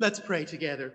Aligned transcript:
Let's 0.00 0.18
pray 0.18 0.46
together. 0.46 0.94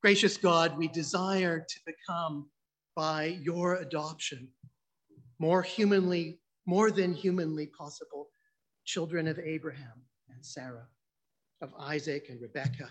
Gracious 0.00 0.36
God, 0.36 0.78
we 0.78 0.86
desire 0.86 1.58
to 1.58 1.80
become, 1.84 2.48
by 2.94 3.36
your 3.42 3.76
adoption, 3.76 4.48
more 5.40 5.60
humanly, 5.60 6.38
more 6.66 6.92
than 6.92 7.12
humanly 7.12 7.66
possible, 7.66 8.28
children 8.84 9.26
of 9.26 9.40
Abraham 9.40 10.04
and 10.28 10.46
Sarah, 10.46 10.86
of 11.62 11.72
Isaac 11.78 12.26
and 12.28 12.40
Rebekah, 12.42 12.90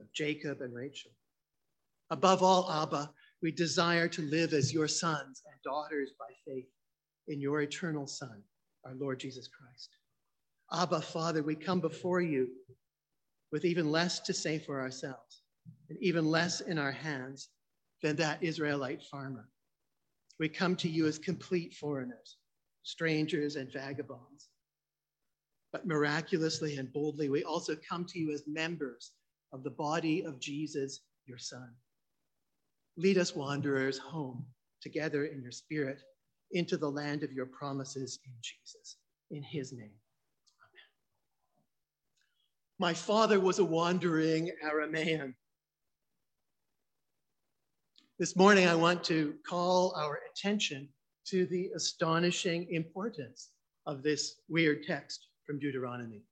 of 0.00 0.12
Jacob 0.12 0.60
and 0.60 0.74
Rachel. 0.74 1.12
Above 2.10 2.42
all, 2.42 2.70
Abba, 2.70 3.10
we 3.40 3.52
desire 3.52 4.08
to 4.08 4.22
live 4.22 4.52
as 4.52 4.74
your 4.74 4.88
sons 4.88 5.42
and 5.46 5.62
daughters 5.62 6.10
by 6.18 6.26
faith 6.44 6.68
in 7.28 7.40
your 7.40 7.62
eternal 7.62 8.06
Son, 8.06 8.42
our 8.84 8.94
Lord 8.94 9.20
Jesus 9.20 9.48
Christ. 9.48 9.90
Abba, 10.72 11.00
Father, 11.00 11.42
we 11.42 11.54
come 11.54 11.80
before 11.80 12.20
you 12.20 12.48
with 13.52 13.64
even 13.64 13.90
less 13.90 14.20
to 14.20 14.32
say 14.32 14.58
for 14.58 14.80
ourselves 14.80 15.42
and 15.88 15.98
even 16.00 16.26
less 16.26 16.60
in 16.60 16.78
our 16.78 16.92
hands 16.92 17.48
than 18.02 18.16
that 18.16 18.42
Israelite 18.42 19.02
farmer. 19.04 19.48
We 20.38 20.48
come 20.48 20.76
to 20.76 20.88
you 20.88 21.06
as 21.06 21.18
complete 21.18 21.74
foreigners, 21.74 22.38
strangers, 22.82 23.56
and 23.56 23.72
vagabonds. 23.72 24.49
But 25.72 25.86
miraculously 25.86 26.76
and 26.76 26.92
boldly, 26.92 27.28
we 27.28 27.44
also 27.44 27.76
come 27.88 28.04
to 28.06 28.18
you 28.18 28.32
as 28.32 28.42
members 28.46 29.12
of 29.52 29.62
the 29.62 29.70
body 29.70 30.24
of 30.24 30.40
Jesus, 30.40 31.00
your 31.26 31.38
Son. 31.38 31.70
Lead 32.96 33.18
us, 33.18 33.34
wanderers, 33.36 33.98
home 33.98 34.44
together 34.80 35.26
in 35.26 35.42
your 35.42 35.52
spirit 35.52 36.00
into 36.52 36.76
the 36.76 36.90
land 36.90 37.22
of 37.22 37.32
your 37.32 37.46
promises 37.46 38.18
in 38.24 38.32
Jesus, 38.42 38.96
in 39.30 39.42
his 39.42 39.72
name. 39.72 39.82
Amen. 39.82 40.88
My 42.78 42.94
father 42.94 43.38
was 43.38 43.60
a 43.60 43.64
wandering 43.64 44.50
Aramaean. 44.64 45.34
This 48.18 48.36
morning, 48.36 48.66
I 48.66 48.74
want 48.74 49.04
to 49.04 49.34
call 49.48 49.94
our 49.96 50.20
attention 50.30 50.88
to 51.26 51.46
the 51.46 51.70
astonishing 51.76 52.66
importance 52.70 53.50
of 53.86 54.02
this 54.02 54.40
weird 54.48 54.82
text 54.82 55.26
from 55.50 55.58
Deuteronomy, 55.58 56.22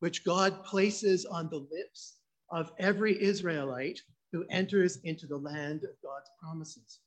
which 0.00 0.22
God 0.22 0.64
places 0.64 1.24
on 1.24 1.48
the 1.48 1.66
lips 1.72 2.18
of 2.50 2.72
every 2.78 3.22
Israelite 3.22 4.02
who 4.32 4.44
enters 4.50 4.98
into 5.04 5.26
the 5.26 5.38
land 5.38 5.82
of 5.84 6.02
God's 6.02 6.28
promises. 6.38 6.98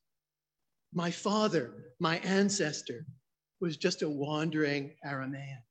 My 0.95 1.11
father, 1.11 1.93
my 1.99 2.17
ancestor, 2.19 3.05
was 3.61 3.77
just 3.77 4.01
a 4.01 4.09
wandering 4.09 4.95
Aramaean. 5.05 5.61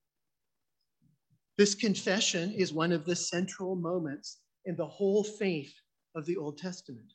This 1.59 1.75
confession 1.75 2.53
is 2.53 2.73
one 2.73 2.93
of 2.93 3.05
the 3.05 3.17
central 3.17 3.75
moments 3.75 4.39
in 4.67 4.77
the 4.77 4.87
whole 4.87 5.25
faith 5.25 5.75
of 6.15 6.27
the 6.27 6.37
Old 6.37 6.59
Testament. 6.59 7.13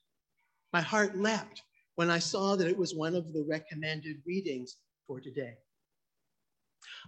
My 0.73 0.81
heart 0.81 1.17
leapt 1.17 1.61
when 1.95 2.09
I 2.09 2.19
saw 2.19 2.57
that 2.57 2.67
it 2.67 2.77
was 2.77 2.93
one 2.93 3.15
of 3.15 3.31
the 3.31 3.45
recommended 3.47 4.17
readings 4.25 4.75
for 5.07 5.21
today. 5.21 5.53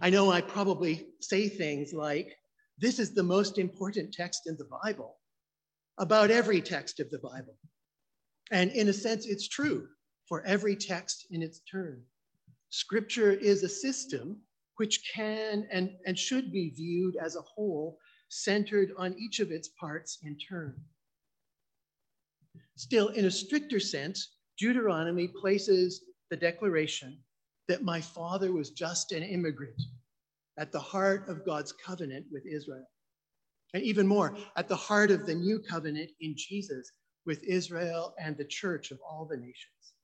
I 0.00 0.10
know 0.10 0.30
I 0.30 0.40
probably 0.40 1.06
say 1.20 1.48
things 1.48 1.92
like, 1.92 2.36
this 2.78 2.98
is 2.98 3.14
the 3.14 3.22
most 3.22 3.58
important 3.58 4.12
text 4.12 4.42
in 4.46 4.56
the 4.56 4.68
Bible, 4.82 5.16
about 5.98 6.30
every 6.30 6.60
text 6.60 7.00
of 7.00 7.10
the 7.10 7.18
Bible. 7.18 7.56
And 8.50 8.70
in 8.72 8.88
a 8.88 8.92
sense, 8.92 9.26
it's 9.26 9.48
true 9.48 9.86
for 10.28 10.44
every 10.44 10.76
text 10.76 11.26
in 11.30 11.42
its 11.42 11.60
turn. 11.70 12.02
Scripture 12.70 13.30
is 13.30 13.62
a 13.62 13.68
system 13.68 14.40
which 14.76 15.08
can 15.14 15.66
and, 15.70 15.90
and 16.06 16.18
should 16.18 16.50
be 16.50 16.70
viewed 16.70 17.16
as 17.16 17.36
a 17.36 17.42
whole, 17.42 17.98
centered 18.28 18.90
on 18.98 19.14
each 19.18 19.38
of 19.38 19.52
its 19.52 19.68
parts 19.80 20.18
in 20.24 20.36
turn. 20.36 20.74
Still, 22.76 23.08
in 23.08 23.26
a 23.26 23.30
stricter 23.30 23.78
sense, 23.78 24.36
Deuteronomy 24.58 25.28
places 25.28 26.02
the 26.30 26.36
declaration 26.36 27.18
that 27.68 27.82
my 27.82 28.00
father 28.00 28.52
was 28.52 28.70
just 28.70 29.12
an 29.12 29.22
immigrant 29.22 29.80
at 30.58 30.72
the 30.72 30.80
heart 30.80 31.28
of 31.28 31.44
God's 31.44 31.72
covenant 31.72 32.26
with 32.30 32.46
Israel. 32.46 32.86
And 33.72 33.82
even 33.82 34.06
more, 34.06 34.36
at 34.56 34.68
the 34.68 34.76
heart 34.76 35.10
of 35.10 35.26
the 35.26 35.34
new 35.34 35.58
covenant 35.58 36.10
in 36.20 36.34
Jesus 36.36 36.90
with 37.26 37.42
Israel 37.42 38.14
and 38.18 38.36
the 38.36 38.44
church 38.44 38.90
of 38.90 38.98
all 39.08 39.24
the 39.24 39.36
nations. 39.36 39.94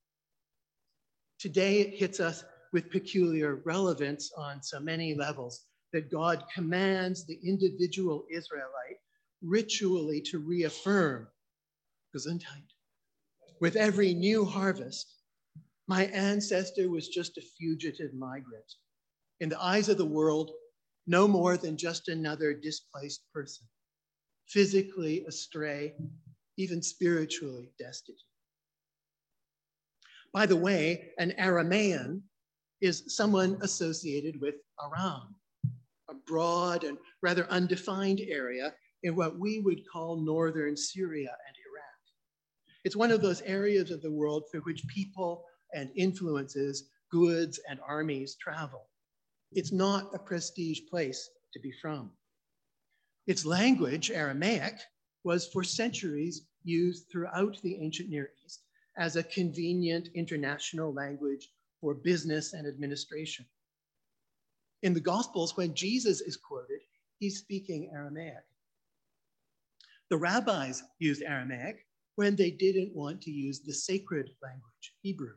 Today, 1.38 1.80
it 1.80 1.94
hits 1.94 2.20
us 2.20 2.44
with 2.72 2.90
peculiar 2.90 3.62
relevance 3.64 4.32
on 4.36 4.62
so 4.62 4.80
many 4.80 5.14
levels 5.14 5.66
that 5.92 6.10
God 6.10 6.44
commands 6.52 7.24
the 7.24 7.38
individual 7.44 8.24
Israelite 8.30 8.98
ritually 9.42 10.20
to 10.22 10.38
reaffirm 10.38 11.28
Gesundheit. 12.14 12.74
With 13.60 13.76
every 13.76 14.14
new 14.14 14.44
harvest, 14.44 15.19
my 15.90 16.04
ancestor 16.04 16.88
was 16.88 17.08
just 17.08 17.36
a 17.36 17.42
fugitive 17.58 18.14
migrant. 18.14 18.76
In 19.40 19.48
the 19.48 19.60
eyes 19.60 19.88
of 19.88 19.98
the 19.98 20.04
world, 20.04 20.52
no 21.08 21.26
more 21.26 21.56
than 21.56 21.76
just 21.76 22.06
another 22.06 22.54
displaced 22.54 23.24
person, 23.34 23.66
physically 24.46 25.24
astray, 25.26 25.94
even 26.56 26.80
spiritually 26.80 27.72
destitute. 27.76 28.22
By 30.32 30.46
the 30.46 30.54
way, 30.54 31.10
an 31.18 31.34
Aramaean 31.40 32.20
is 32.80 33.02
someone 33.08 33.58
associated 33.60 34.40
with 34.40 34.54
Aram, 34.80 35.34
a 36.08 36.14
broad 36.24 36.84
and 36.84 36.98
rather 37.20 37.48
undefined 37.50 38.20
area 38.28 38.72
in 39.02 39.16
what 39.16 39.40
we 39.40 39.58
would 39.58 39.80
call 39.92 40.20
northern 40.20 40.76
Syria 40.76 41.30
and 41.48 41.56
Iraq. 41.68 42.00
It's 42.84 42.94
one 42.94 43.10
of 43.10 43.22
those 43.22 43.42
areas 43.42 43.90
of 43.90 44.02
the 44.02 44.12
world 44.12 44.44
for 44.52 44.60
which 44.60 44.86
people 44.86 45.46
and 45.74 45.90
influences, 45.96 46.88
goods 47.10 47.60
and 47.68 47.80
armies 47.86 48.36
travel. 48.36 48.86
It's 49.52 49.72
not 49.72 50.14
a 50.14 50.18
prestige 50.18 50.80
place 50.88 51.30
to 51.52 51.60
be 51.60 51.72
from. 51.82 52.10
Its 53.26 53.44
language, 53.44 54.10
Aramaic, 54.10 54.78
was 55.24 55.48
for 55.48 55.64
centuries 55.64 56.42
used 56.64 57.08
throughout 57.10 57.60
the 57.62 57.76
ancient 57.80 58.08
Near 58.08 58.30
East 58.44 58.62
as 58.96 59.16
a 59.16 59.22
convenient 59.22 60.08
international 60.14 60.92
language 60.92 61.48
for 61.80 61.94
business 61.94 62.52
and 62.52 62.66
administration. 62.66 63.46
In 64.82 64.94
the 64.94 65.00
Gospels, 65.00 65.56
when 65.56 65.74
Jesus 65.74 66.20
is 66.20 66.36
quoted, 66.36 66.80
he's 67.18 67.38
speaking 67.38 67.90
Aramaic. 67.92 68.44
The 70.10 70.16
rabbis 70.16 70.82
used 70.98 71.22
Aramaic 71.22 71.86
when 72.16 72.34
they 72.36 72.50
didn't 72.50 72.94
want 72.94 73.22
to 73.22 73.30
use 73.30 73.60
the 73.60 73.72
sacred 73.72 74.30
language, 74.42 74.94
Hebrew. 75.02 75.34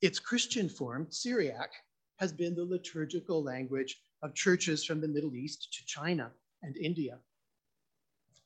Its 0.00 0.18
Christian 0.18 0.68
form, 0.68 1.08
Syriac, 1.10 1.72
has 2.18 2.32
been 2.32 2.54
the 2.54 2.64
liturgical 2.64 3.42
language 3.42 4.00
of 4.22 4.34
churches 4.34 4.84
from 4.84 5.00
the 5.00 5.08
Middle 5.08 5.34
East 5.34 5.72
to 5.72 5.86
China 5.86 6.32
and 6.62 6.76
India. 6.76 7.18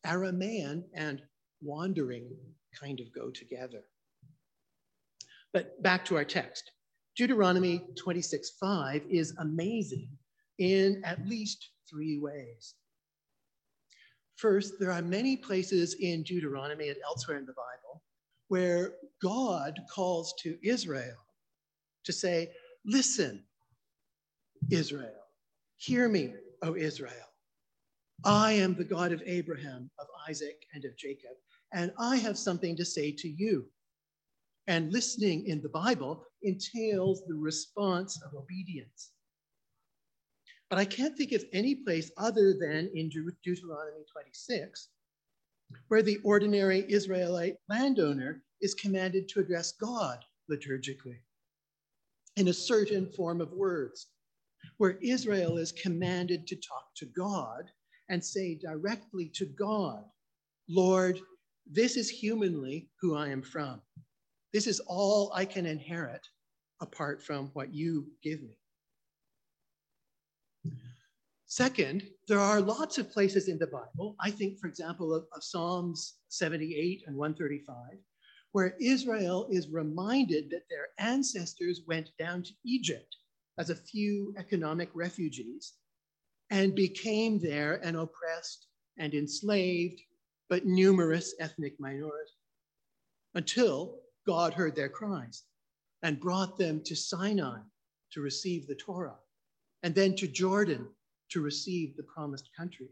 Aramaean 0.04 0.84
and 0.94 1.22
wandering 1.60 2.36
kind 2.78 3.00
of 3.00 3.12
go 3.12 3.30
together. 3.30 3.84
But 5.52 5.82
back 5.82 6.04
to 6.06 6.16
our 6.16 6.24
text. 6.24 6.72
Deuteronomy 7.16 7.80
26:5 7.94 9.06
is 9.10 9.34
amazing 9.38 10.18
in 10.58 11.02
at 11.04 11.26
least 11.26 11.70
three 11.88 12.18
ways. 12.18 12.74
First, 14.36 14.80
there 14.80 14.91
are 14.91 15.03
many 15.03 15.36
places 15.36 15.94
in 15.94 16.22
Deuteronomy 16.22 16.88
and 16.88 16.98
elsewhere 17.04 17.38
in 17.38 17.44
the 17.44 17.53
Bible 17.53 18.03
where 18.48 18.94
God 19.21 19.78
calls 19.94 20.34
to 20.41 20.59
Israel 20.66 21.22
to 22.04 22.13
say, 22.13 22.51
Listen, 22.84 23.45
Israel, 24.71 25.27
hear 25.77 26.09
me, 26.09 26.34
O 26.63 26.75
Israel. 26.75 27.13
I 28.25 28.53
am 28.53 28.75
the 28.75 28.84
God 28.84 29.13
of 29.13 29.22
Abraham, 29.27 29.91
of 29.99 30.07
Isaac, 30.28 30.65
and 30.75 30.84
of 30.84 30.97
Jacob, 30.97 31.33
and 31.72 31.93
I 31.99 32.16
have 32.16 32.39
something 32.39 32.77
to 32.77 32.84
say 32.84 33.13
to 33.13 33.28
you. 33.28 33.66
And 34.69 34.93
listening 34.93 35.47
in 35.47 35.60
the 35.60 35.69
Bible 35.69 36.25
entails 36.43 37.22
the 37.27 37.34
response 37.34 38.21
of 38.22 38.34
obedience. 38.34 39.10
But 40.71 40.78
I 40.78 40.84
can't 40.84 41.16
think 41.16 41.33
of 41.33 41.45
any 41.53 41.75
place 41.75 42.10
other 42.16 42.54
than 42.59 42.91
in 42.95 43.09
De- 43.09 43.31
Deuteronomy 43.43 44.04
26 44.13 44.89
where 45.89 46.03
the 46.03 46.19
ordinary 46.25 46.84
Israelite 46.89 47.57
landowner 47.69 48.43
is 48.60 48.75
commanded 48.75 49.28
to 49.28 49.41
address 49.41 49.72
God 49.72 50.19
liturgically 50.51 51.21
in 52.36 52.48
a 52.48 52.52
certain 52.52 53.06
form 53.12 53.40
of 53.40 53.52
words, 53.52 54.08
where 54.78 54.98
Israel 55.02 55.58
is 55.58 55.72
commanded 55.72 56.46
to 56.46 56.56
talk 56.56 56.94
to 56.96 57.06
God 57.06 57.64
and 58.08 58.24
say 58.24 58.54
directly 58.54 59.30
to 59.34 59.46
God, 59.46 60.04
Lord, 60.68 61.20
this 61.70 61.96
is 61.96 62.10
humanly 62.10 62.90
who 63.00 63.16
I 63.16 63.28
am 63.28 63.42
from. 63.42 63.80
This 64.52 64.66
is 64.66 64.80
all 64.86 65.32
I 65.34 65.44
can 65.44 65.66
inherit 65.66 66.26
apart 66.80 67.22
from 67.22 67.50
what 67.54 67.72
you 67.72 68.06
give 68.22 68.42
me. 68.42 68.58
Second, 71.46 72.08
there 72.28 72.40
are 72.40 72.60
lots 72.60 72.96
of 72.96 73.10
places 73.10 73.48
in 73.48 73.58
the 73.58 73.66
Bible, 73.66 74.16
I 74.20 74.30
think, 74.30 74.58
for 74.58 74.68
example, 74.68 75.14
of, 75.14 75.24
of, 75.34 75.44
Psalms 75.44 76.14
78 76.28 77.02
and 77.06 77.14
135, 77.14 77.98
where 78.53 78.77
Israel 78.81 79.49
is 79.51 79.69
reminded 79.69 80.51
that 80.51 80.69
their 80.69 80.89
ancestors 80.99 81.83
went 81.87 82.10
down 82.19 82.43
to 82.43 82.53
Egypt 82.65 83.16
as 83.59 83.71
a 83.71 83.77
few 83.77 84.34
economic 84.39 84.91
refugees 84.95 85.75
and 86.51 86.75
became 86.75 87.39
there 87.39 87.75
an 87.83 87.97
oppressed 87.97 88.66
and 88.99 89.15
enslaved 89.15 90.01
but 90.49 90.66
numerous 90.66 91.34
ethnic 91.41 91.75
minority 91.81 92.31
until 93.34 94.01
God 94.27 94.53
heard 94.53 94.77
their 94.77 94.91
cries 94.91 95.45
and 96.03 96.21
brought 96.21 96.59
them 96.59 96.83
to 96.84 96.95
Sinai 96.95 97.59
to 98.13 98.21
receive 98.21 98.66
the 98.66 98.75
Torah, 98.75 99.16
and 99.83 99.95
then 99.95 100.15
to 100.16 100.28
Jordan 100.28 100.87
to 101.31 101.41
receive 101.41 101.97
the 101.97 102.03
promised 102.03 102.51
country. 102.54 102.89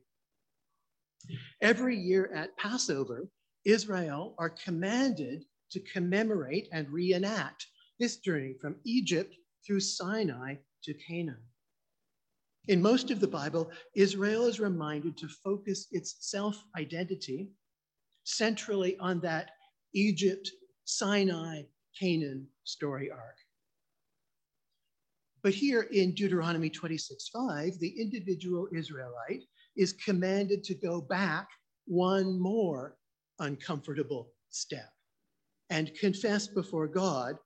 Every 1.60 1.96
year 1.98 2.30
at 2.34 2.56
Passover, 2.56 3.28
Israel 3.66 4.34
are 4.38 4.48
commanded 4.48 5.44
to 5.70 5.80
commemorate 5.80 6.68
and 6.72 6.88
reenact 6.90 7.66
this 7.98 8.16
journey 8.16 8.54
from 8.60 8.76
Egypt 8.84 9.34
through 9.66 9.80
Sinai 9.80 10.56
to 10.84 10.94
Canaan. 10.94 11.42
In 12.68 12.82
most 12.82 13.10
of 13.10 13.20
the 13.20 13.28
Bible, 13.28 13.70
Israel 13.94 14.46
is 14.46 14.60
reminded 14.60 15.16
to 15.18 15.28
focus 15.28 15.86
its 15.92 16.16
self 16.20 16.62
identity 16.76 17.50
centrally 18.24 18.96
on 18.98 19.20
that 19.20 19.50
Egypt, 19.94 20.50
Sinai, 20.84 21.62
Canaan 21.98 22.46
story 22.64 23.10
arc. 23.10 23.36
But 25.42 25.54
here 25.54 25.82
in 25.82 26.14
Deuteronomy 26.14 26.70
26:5, 26.70 27.78
the 27.78 28.00
individual 28.00 28.68
Israelite 28.72 29.44
is 29.76 29.94
commanded 29.94 30.62
to 30.64 30.74
go 30.74 31.00
back 31.00 31.48
one 31.86 32.38
more 32.38 32.98
uncomfortable 33.38 34.32
step 34.50 34.92
and 35.70 35.94
confess 35.94 36.48
before 36.48 36.88
God, 36.88 37.36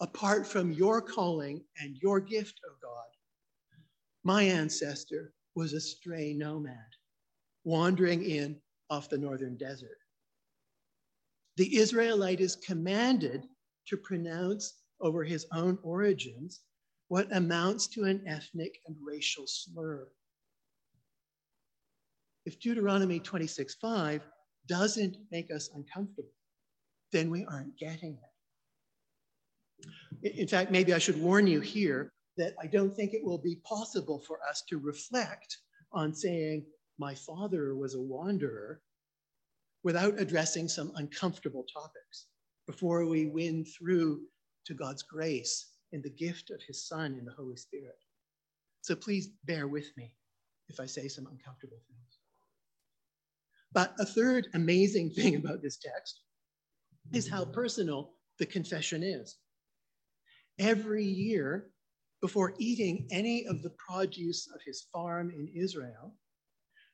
apart 0.00 0.46
from 0.46 0.72
your 0.72 1.02
calling 1.02 1.62
and 1.80 1.96
your 2.02 2.18
gift, 2.18 2.60
O 2.66 2.72
God, 2.82 3.06
my 4.24 4.42
ancestor 4.42 5.34
was 5.54 5.74
a 5.74 5.80
stray 5.80 6.32
nomad 6.32 6.76
wandering 7.64 8.24
in 8.24 8.58
off 8.88 9.10
the 9.10 9.18
northern 9.18 9.56
desert. 9.56 9.98
The 11.56 11.76
Israelite 11.76 12.40
is 12.40 12.56
commanded 12.56 13.46
to 13.88 13.96
pronounce 13.98 14.82
over 15.00 15.24
his 15.24 15.46
own 15.52 15.78
origins 15.82 16.60
what 17.08 17.34
amounts 17.36 17.86
to 17.88 18.04
an 18.04 18.22
ethnic 18.26 18.78
and 18.86 18.96
racial 19.04 19.44
slur. 19.46 20.08
If 22.46 22.58
Deuteronomy 22.60 23.20
26:5 23.20 24.22
doesn't 24.66 25.16
make 25.30 25.50
us 25.50 25.68
uncomfortable, 25.74 26.30
then 27.12 27.30
we 27.30 27.44
aren't 27.44 27.76
getting 27.78 28.18
it. 30.22 30.36
In 30.38 30.48
fact, 30.48 30.70
maybe 30.70 30.92
I 30.92 30.98
should 30.98 31.20
warn 31.20 31.46
you 31.46 31.60
here 31.60 32.12
that 32.36 32.54
I 32.62 32.66
don't 32.66 32.94
think 32.94 33.12
it 33.12 33.24
will 33.24 33.38
be 33.38 33.56
possible 33.64 34.22
for 34.26 34.38
us 34.48 34.62
to 34.68 34.78
reflect 34.78 35.58
on 35.92 36.14
saying, 36.14 36.64
My 36.98 37.14
father 37.14 37.74
was 37.74 37.94
a 37.94 38.00
wanderer, 38.00 38.80
without 39.82 40.20
addressing 40.20 40.68
some 40.68 40.92
uncomfortable 40.96 41.64
topics 41.72 42.26
before 42.66 43.06
we 43.06 43.26
win 43.26 43.64
through 43.64 44.20
to 44.66 44.74
God's 44.74 45.02
grace 45.02 45.70
in 45.92 46.02
the 46.02 46.10
gift 46.10 46.50
of 46.50 46.60
his 46.66 46.86
Son 46.86 47.16
in 47.18 47.24
the 47.24 47.32
Holy 47.32 47.56
Spirit. 47.56 47.98
So 48.82 48.94
please 48.94 49.30
bear 49.44 49.68
with 49.68 49.90
me 49.96 50.14
if 50.68 50.78
I 50.80 50.86
say 50.86 51.08
some 51.08 51.26
uncomfortable 51.26 51.80
things. 51.88 52.18
But 53.72 53.94
a 53.98 54.04
third 54.04 54.48
amazing 54.54 55.10
thing 55.10 55.36
about 55.36 55.62
this 55.62 55.78
text 55.78 56.20
is 57.12 57.28
how 57.28 57.44
personal 57.44 58.12
the 58.38 58.46
confession 58.46 59.02
is. 59.02 59.36
Every 60.58 61.04
year, 61.04 61.70
before 62.20 62.54
eating 62.58 63.08
any 63.10 63.46
of 63.46 63.62
the 63.62 63.70
produce 63.70 64.48
of 64.54 64.60
his 64.64 64.86
farm 64.92 65.30
in 65.30 65.48
Israel, 65.54 66.14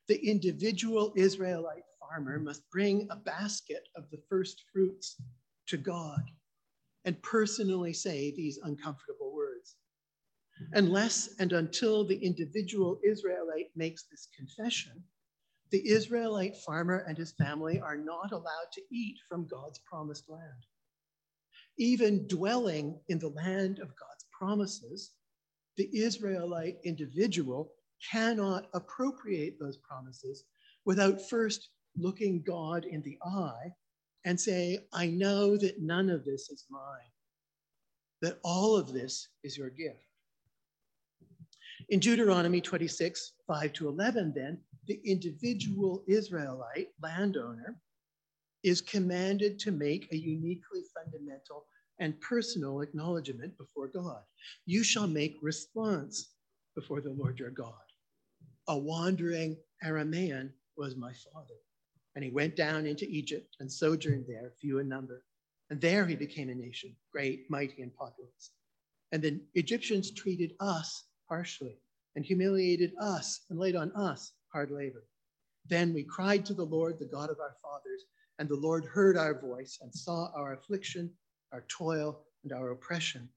the 0.08 0.24
individual 0.24 1.12
Israelite 1.16 1.82
farmer 1.98 2.38
must 2.38 2.68
bring 2.70 3.08
a 3.10 3.16
basket 3.16 3.88
of 3.96 4.04
the 4.10 4.22
first 4.28 4.62
fruits 4.72 5.16
to 5.66 5.76
God 5.76 6.22
and 7.04 7.20
personally 7.22 7.92
say 7.92 8.32
these 8.32 8.58
uncomfortable 8.62 9.34
words. 9.34 9.76
Unless 10.72 11.36
and 11.38 11.52
until 11.52 12.04
the 12.06 12.16
individual 12.16 13.00
Israelite 13.04 13.70
makes 13.74 14.04
this 14.04 14.28
confession, 14.36 15.02
the 15.70 15.88
Israelite 15.88 16.56
farmer 16.58 17.04
and 17.08 17.18
his 17.18 17.32
family 17.32 17.80
are 17.80 17.96
not 17.96 18.32
allowed 18.32 18.70
to 18.72 18.82
eat 18.90 19.16
from 19.28 19.46
God's 19.46 19.80
promised 19.80 20.28
land. 20.28 20.66
Even 21.78 22.26
dwelling 22.26 22.98
in 23.08 23.18
the 23.18 23.28
land 23.28 23.78
of 23.78 23.88
God's 23.88 24.26
promises, 24.36 25.12
the 25.76 25.88
Israelite 25.92 26.76
individual 26.84 27.72
cannot 28.10 28.68
appropriate 28.74 29.58
those 29.58 29.78
promises 29.78 30.44
without 30.84 31.28
first 31.28 31.68
looking 31.96 32.42
God 32.42 32.84
in 32.84 33.02
the 33.02 33.18
eye 33.24 33.72
and 34.24 34.40
say, 34.40 34.78
I 34.92 35.06
know 35.06 35.56
that 35.56 35.80
none 35.80 36.10
of 36.10 36.24
this 36.24 36.50
is 36.50 36.64
mine, 36.70 37.10
that 38.22 38.38
all 38.42 38.76
of 38.76 38.92
this 38.92 39.28
is 39.44 39.56
your 39.56 39.70
gift. 39.70 40.05
In 41.88 42.00
Deuteronomy 42.00 42.60
26, 42.60 43.34
5 43.46 43.72
to 43.74 43.88
11, 43.88 44.32
then, 44.34 44.58
the 44.88 45.00
individual 45.04 46.02
Israelite 46.08 46.88
landowner 47.00 47.80
is 48.64 48.80
commanded 48.80 49.58
to 49.60 49.70
make 49.70 50.10
a 50.10 50.16
uniquely 50.16 50.82
fundamental 50.92 51.64
and 52.00 52.20
personal 52.20 52.80
acknowledgement 52.80 53.56
before 53.56 53.86
God. 53.86 54.20
You 54.64 54.82
shall 54.82 55.06
make 55.06 55.36
response 55.42 56.34
before 56.74 57.00
the 57.00 57.10
Lord 57.10 57.38
your 57.38 57.50
God. 57.50 57.74
A 58.66 58.76
wandering 58.76 59.56
Aramaean 59.84 60.50
was 60.76 60.96
my 60.96 61.12
father. 61.32 61.54
And 62.16 62.24
he 62.24 62.30
went 62.30 62.56
down 62.56 62.86
into 62.86 63.06
Egypt 63.08 63.56
and 63.60 63.70
sojourned 63.70 64.24
there, 64.26 64.52
few 64.60 64.80
in 64.80 64.88
number. 64.88 65.22
And 65.70 65.80
there 65.80 66.04
he 66.04 66.16
became 66.16 66.48
a 66.48 66.54
nation, 66.54 66.96
great, 67.12 67.44
mighty, 67.48 67.82
and 67.82 67.94
populous. 67.94 68.50
And 69.12 69.22
the 69.22 69.40
Egyptians 69.54 70.10
treated 70.10 70.54
us 70.58 71.04
harshly 71.28 71.78
and 72.16 72.24
humiliated 72.24 72.92
us 73.00 73.42
and 73.50 73.58
laid 73.58 73.76
on 73.76 73.92
us 73.92 74.32
hard 74.52 74.70
labor. 74.70 75.04
Then 75.68 75.94
we 75.94 76.02
cried 76.02 76.44
to 76.46 76.54
the 76.54 76.64
Lord, 76.64 76.98
the 76.98 77.06
God 77.06 77.30
of 77.30 77.38
our 77.40 77.54
fathers, 77.62 78.04
and 78.38 78.48
the 78.48 78.56
Lord 78.56 78.84
heard 78.84 79.16
our 79.16 79.40
voice 79.40 79.78
and 79.80 79.94
saw 79.94 80.30
our 80.34 80.54
affliction 80.54 81.12
our 81.52 81.64
toil, 81.68 82.20
and 82.44 82.52
our 82.52 82.70
oppression. 82.70 83.28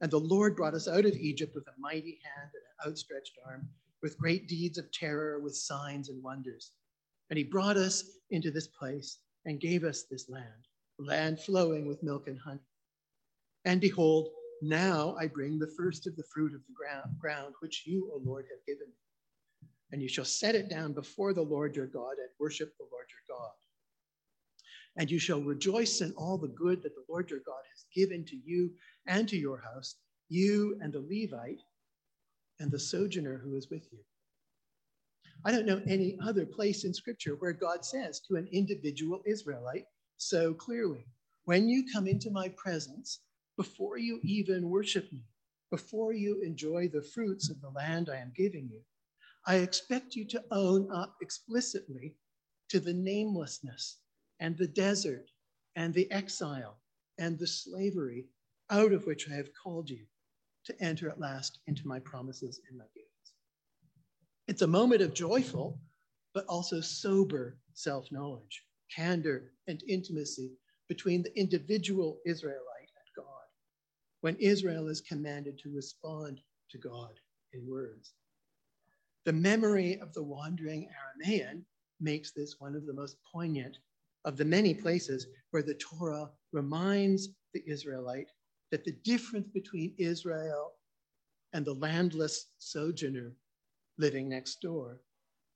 And 0.00 0.10
the 0.10 0.18
Lord 0.18 0.56
brought 0.56 0.74
us 0.74 0.88
out 0.88 1.04
of 1.04 1.14
Egypt 1.14 1.54
with 1.54 1.66
a 1.68 1.80
mighty 1.80 2.20
hand 2.22 2.50
and 2.54 2.62
an 2.62 2.90
outstretched 2.90 3.38
arm, 3.46 3.68
with 4.02 4.18
great 4.18 4.48
deeds 4.48 4.78
of 4.78 4.92
terror, 4.92 5.40
with 5.40 5.56
signs 5.56 6.08
and 6.08 6.22
wonders. 6.22 6.72
And 7.30 7.38
he 7.38 7.44
brought 7.44 7.76
us 7.76 8.04
into 8.30 8.50
this 8.50 8.68
place 8.68 9.18
and 9.46 9.60
gave 9.60 9.84
us 9.84 10.04
this 10.04 10.28
land, 10.28 10.68
land 10.98 11.40
flowing 11.40 11.86
with 11.86 12.02
milk 12.02 12.28
and 12.28 12.38
honey. 12.38 12.60
And 13.64 13.80
behold, 13.80 14.28
now 14.62 15.16
I 15.18 15.26
bring 15.26 15.58
the 15.58 15.72
first 15.76 16.06
of 16.06 16.16
the 16.16 16.24
fruit 16.32 16.54
of 16.54 16.60
the 16.66 16.74
ground, 16.74 17.18
ground 17.18 17.54
which 17.60 17.86
you, 17.86 18.10
O 18.12 18.20
Lord, 18.24 18.46
have 18.50 18.64
given 18.66 18.88
me. 18.88 19.68
And 19.92 20.02
you 20.02 20.08
shall 20.08 20.24
set 20.24 20.54
it 20.54 20.68
down 20.68 20.92
before 20.92 21.32
the 21.32 21.42
Lord 21.42 21.76
your 21.76 21.86
God 21.86 22.18
and 22.18 22.28
worship 22.38 22.76
the 22.76 22.84
Lord 22.90 23.06
your 23.10 23.36
God 23.36 23.50
and 24.96 25.10
you 25.10 25.18
shall 25.18 25.40
rejoice 25.40 26.00
in 26.00 26.12
all 26.16 26.38
the 26.38 26.48
good 26.48 26.82
that 26.82 26.94
the 26.94 27.04
Lord 27.08 27.30
your 27.30 27.40
God 27.40 27.62
has 27.72 27.84
given 27.94 28.24
to 28.24 28.36
you 28.36 28.70
and 29.06 29.28
to 29.28 29.36
your 29.36 29.60
house, 29.60 29.96
you 30.28 30.78
and 30.80 30.92
the 30.92 31.00
Levite 31.00 31.60
and 32.60 32.70
the 32.70 32.78
sojourner 32.78 33.38
who 33.38 33.56
is 33.56 33.68
with 33.70 33.86
you. 33.92 33.98
I 35.44 35.52
don't 35.52 35.66
know 35.66 35.82
any 35.86 36.18
other 36.22 36.46
place 36.46 36.84
in 36.84 36.94
scripture 36.94 37.36
where 37.36 37.52
God 37.52 37.84
says 37.84 38.20
to 38.20 38.36
an 38.36 38.48
individual 38.52 39.20
Israelite 39.26 39.84
so 40.16 40.54
clearly, 40.54 41.04
when 41.44 41.68
you 41.68 41.84
come 41.92 42.06
into 42.06 42.30
my 42.30 42.48
presence, 42.56 43.20
before 43.56 43.98
you 43.98 44.20
even 44.22 44.68
worship 44.68 45.10
me, 45.12 45.22
before 45.70 46.12
you 46.12 46.42
enjoy 46.42 46.88
the 46.88 47.02
fruits 47.02 47.50
of 47.50 47.60
the 47.60 47.70
land 47.70 48.08
I 48.10 48.16
am 48.16 48.32
giving 48.36 48.68
you, 48.70 48.80
I 49.46 49.56
expect 49.56 50.14
you 50.14 50.24
to 50.26 50.44
own 50.50 50.90
up 50.92 51.16
explicitly 51.22 52.14
to 52.68 52.80
the 52.80 52.92
namelessness 52.92 53.98
and 54.40 54.56
the 54.56 54.66
desert 54.66 55.30
and 55.76 55.94
the 55.94 56.10
exile 56.10 56.78
and 57.18 57.38
the 57.38 57.46
slavery 57.46 58.26
out 58.70 58.92
of 58.92 59.06
which 59.06 59.30
I 59.30 59.34
have 59.34 59.50
called 59.54 59.88
you 59.88 60.04
to 60.64 60.82
enter 60.82 61.08
at 61.08 61.20
last 61.20 61.60
into 61.66 61.86
my 61.86 62.00
promises 62.00 62.60
and 62.68 62.76
my 62.76 62.84
gifts. 62.94 63.32
It's 64.48 64.62
a 64.62 64.66
moment 64.66 65.00
of 65.00 65.14
joyful, 65.14 65.78
but 66.34 66.44
also 66.46 66.80
sober 66.80 67.56
self 67.72 68.10
knowledge, 68.10 68.64
candor, 68.94 69.52
and 69.68 69.82
intimacy 69.88 70.52
between 70.88 71.22
the 71.22 71.38
individual 71.38 72.18
Israelite 72.26 72.75
when 74.26 74.34
Israel 74.40 74.88
is 74.88 75.00
commanded 75.00 75.56
to 75.56 75.72
respond 75.72 76.40
to 76.68 76.78
God 76.78 77.12
in 77.52 77.64
words. 77.64 78.14
The 79.24 79.32
memory 79.32 80.00
of 80.00 80.12
the 80.14 80.22
wandering 80.24 80.88
Aramaean 80.90 81.62
makes 82.00 82.32
this 82.32 82.56
one 82.58 82.74
of 82.74 82.86
the 82.86 82.92
most 82.92 83.18
poignant 83.32 83.78
of 84.24 84.36
the 84.36 84.44
many 84.44 84.74
places 84.74 85.28
where 85.52 85.62
the 85.62 85.74
Torah 85.74 86.28
reminds 86.50 87.28
the 87.54 87.62
Israelite 87.68 88.32
that 88.72 88.84
the 88.84 88.96
difference 89.04 89.46
between 89.46 89.94
Israel 89.96 90.72
and 91.52 91.64
the 91.64 91.74
landless 91.74 92.46
sojourner 92.58 93.32
living 93.96 94.28
next 94.28 94.60
door 94.60 95.02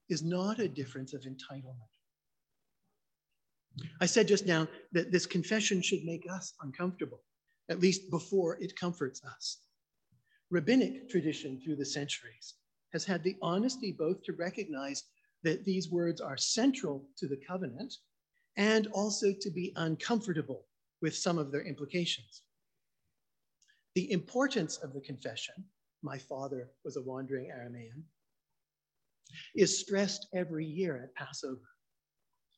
is 0.09 0.23
not 0.23 0.61
a 0.61 0.69
difference 0.69 1.12
of 1.12 1.23
entitlement. 1.23 1.91
I 4.00 4.07
said 4.07 4.29
just 4.29 4.47
now 4.47 4.69
that 4.93 5.11
this 5.11 5.27
confession 5.27 5.83
should 5.83 6.05
make 6.05 6.25
us 6.31 6.53
uncomfortable, 6.62 7.25
at 7.71 7.81
least 7.81 8.11
before 8.11 8.59
it 8.61 8.77
comforts 8.77 9.23
us. 9.25 9.59
Rabbinic 10.50 11.09
tradition 11.09 11.61
through 11.61 11.77
the 11.77 11.87
centuries 11.87 12.55
has 12.93 13.05
had 13.05 13.23
the 13.23 13.37
honesty 13.41 13.93
both 13.97 14.23
to 14.25 14.33
recognize 14.33 15.05
that 15.45 15.65
these 15.65 15.91
words 15.91 16.21
are 16.21 16.37
central 16.37 17.09
to 17.17 17.29
the 17.29 17.41
covenant 17.49 17.95
and 18.57 18.89
also 18.89 19.33
to 19.41 19.50
be 19.50 19.73
uncomfortable 19.77 20.67
with 21.00 21.17
some 21.17 21.39
of 21.39 21.53
their 21.53 21.62
implications. 21.62 22.43
The 23.95 24.11
importance 24.11 24.77
of 24.79 24.93
the 24.93 25.00
confession, 25.00 25.55
my 26.03 26.19
father 26.19 26.71
was 26.85 26.97
a 26.97 27.03
wandering 27.03 27.50
Aramaean, 27.50 28.03
is 29.55 29.79
stressed 29.79 30.27
every 30.35 30.67
year 30.67 30.97
at 30.97 31.15
Passover, 31.15 31.71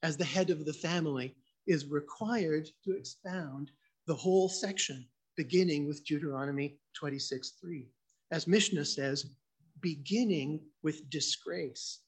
as 0.03 0.17
the 0.17 0.25
head 0.25 0.49
of 0.49 0.65
the 0.65 0.73
family 0.73 1.37
is 1.67 1.87
required 1.87 2.67
to 2.85 2.97
expound 2.97 3.71
the 4.07 4.15
whole 4.15 4.49
section, 4.49 5.07
beginning 5.37 5.87
with 5.87 6.05
Deuteronomy 6.05 6.79
26 6.95 7.53
3. 7.61 7.89
As 8.31 8.47
Mishnah 8.47 8.85
says, 8.85 9.27
beginning 9.81 10.61
with 10.83 11.09
disgrace 11.11 12.01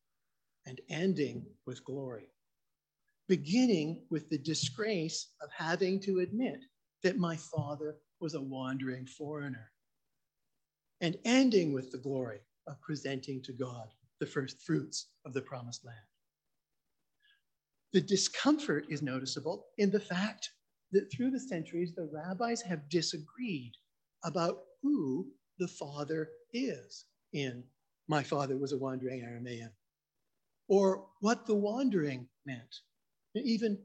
and 0.66 0.80
ending 0.88 1.44
with 1.66 1.84
glory. 1.84 2.28
Beginning 3.28 4.02
with 4.10 4.28
the 4.28 4.38
disgrace 4.38 5.28
of 5.42 5.50
having 5.56 6.00
to 6.00 6.20
admit 6.20 6.64
that 7.02 7.18
my 7.18 7.36
father 7.36 7.96
was 8.20 8.34
a 8.34 8.40
wandering 8.40 9.06
foreigner, 9.06 9.70
and 11.00 11.16
ending 11.24 11.72
with 11.72 11.90
the 11.90 11.98
glory 11.98 12.40
of 12.66 12.80
presenting 12.80 13.42
to 13.42 13.52
God 13.52 13.88
the 14.20 14.26
first 14.26 14.62
fruits 14.62 15.08
of 15.26 15.34
the 15.34 15.42
promised 15.42 15.84
land. 15.84 15.98
The 17.92 18.00
discomfort 18.00 18.86
is 18.88 19.02
noticeable 19.02 19.66
in 19.78 19.90
the 19.90 20.00
fact 20.00 20.50
that 20.94 21.12
through 21.12 21.30
the 21.30 21.40
centuries, 21.40 21.92
the 21.94 22.08
rabbis 22.12 22.62
have 22.62 22.88
disagreed 22.88 23.72
about 24.24 24.60
who 24.82 25.26
the 25.58 25.68
father 25.68 26.30
is 26.52 27.04
in 27.32 27.64
My 28.08 28.22
Father 28.22 28.56
Was 28.56 28.72
a 28.72 28.78
Wandering 28.78 29.22
Aramaean, 29.22 29.70
or 30.68 31.06
what 31.20 31.46
the 31.46 31.54
wandering 31.54 32.28
meant, 32.46 32.76
even 33.34 33.78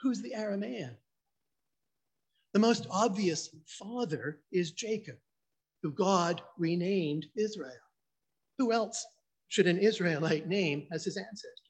who's 0.00 0.22
the 0.22 0.32
Aramaean. 0.36 0.96
The 2.54 2.60
most 2.60 2.86
obvious 2.90 3.50
father 3.66 4.40
is 4.52 4.72
Jacob, 4.72 5.16
who 5.82 5.92
God 5.92 6.40
renamed 6.56 7.26
Israel. 7.36 7.72
Who 8.58 8.72
else 8.72 9.04
should 9.48 9.66
an 9.66 9.78
Israelite 9.78 10.48
name 10.48 10.86
as 10.92 11.04
his 11.04 11.16
ancestor? 11.16 11.63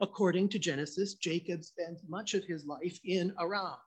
According 0.00 0.50
to 0.50 0.58
Genesis, 0.58 1.14
Jacob 1.14 1.64
spent 1.64 1.98
much 2.08 2.34
of 2.34 2.44
his 2.44 2.64
life 2.64 3.00
in 3.04 3.34
Aram, 3.40 3.78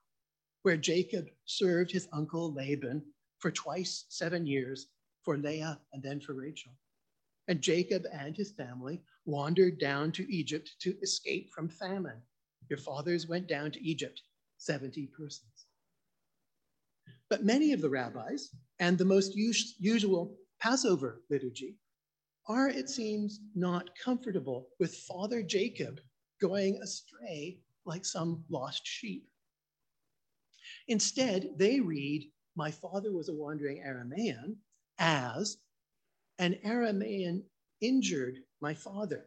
where 0.64 0.78
Jacob 0.78 1.28
served 1.46 1.92
his 1.92 2.08
uncle 2.12 2.54
Laban 2.54 3.04
for 3.40 3.52
twice 3.52 4.06
seven 4.10 4.46
years 4.46 4.88
for 5.24 5.38
Leah 5.38 5.80
and 5.94 6.04
then 6.04 6.20
for 6.20 6.34
Rachel. 6.34 6.74
And 7.48 7.62
Jacob 7.62 8.06
and 8.12 8.36
his 8.36 8.52
family 8.52 9.02
wandered 9.26 9.80
down 9.80 10.12
to 10.14 10.34
Egypt 10.34 10.72
to 10.80 10.98
escape 11.02 11.50
from 11.52 11.70
famine. 11.70 12.22
Your 12.70 12.78
fathers 12.78 13.28
went 13.28 13.48
down 13.48 13.72
to 13.72 13.84
Egypt, 13.84 14.22
70 14.58 15.08
persons. 15.08 15.66
But 17.30 17.46
many 17.46 17.72
of 17.72 17.82
the 17.82 17.90
rabbis 17.90 18.50
and 18.80 18.98
the 18.98 19.06
most 19.06 19.34
us- 19.36 19.76
usual 19.80 20.38
Passover 20.60 21.22
liturgy 21.30 21.78
are, 22.48 22.70
it 22.70 22.90
seems, 22.90 23.40
not 23.56 23.90
comfortable 23.98 24.68
with 24.80 24.96
Father 24.96 25.44
Jacob 25.44 26.00
going 26.42 26.80
astray 26.82 27.60
like 27.86 28.06
some 28.06 28.44
lost 28.50 28.86
sheep. 28.86 29.28
Instead, 30.88 31.50
they 31.58 31.80
read, 31.80 32.30
My 32.56 32.72
father 32.72 33.12
was 33.12 33.30
a 33.30 33.34
wandering 33.34 33.84
Aramaean, 33.86 34.56
as 35.00 35.58
an 36.40 36.58
Aramaean 36.66 37.44
injured 37.82 38.38
my 38.62 38.74
father. 38.74 39.26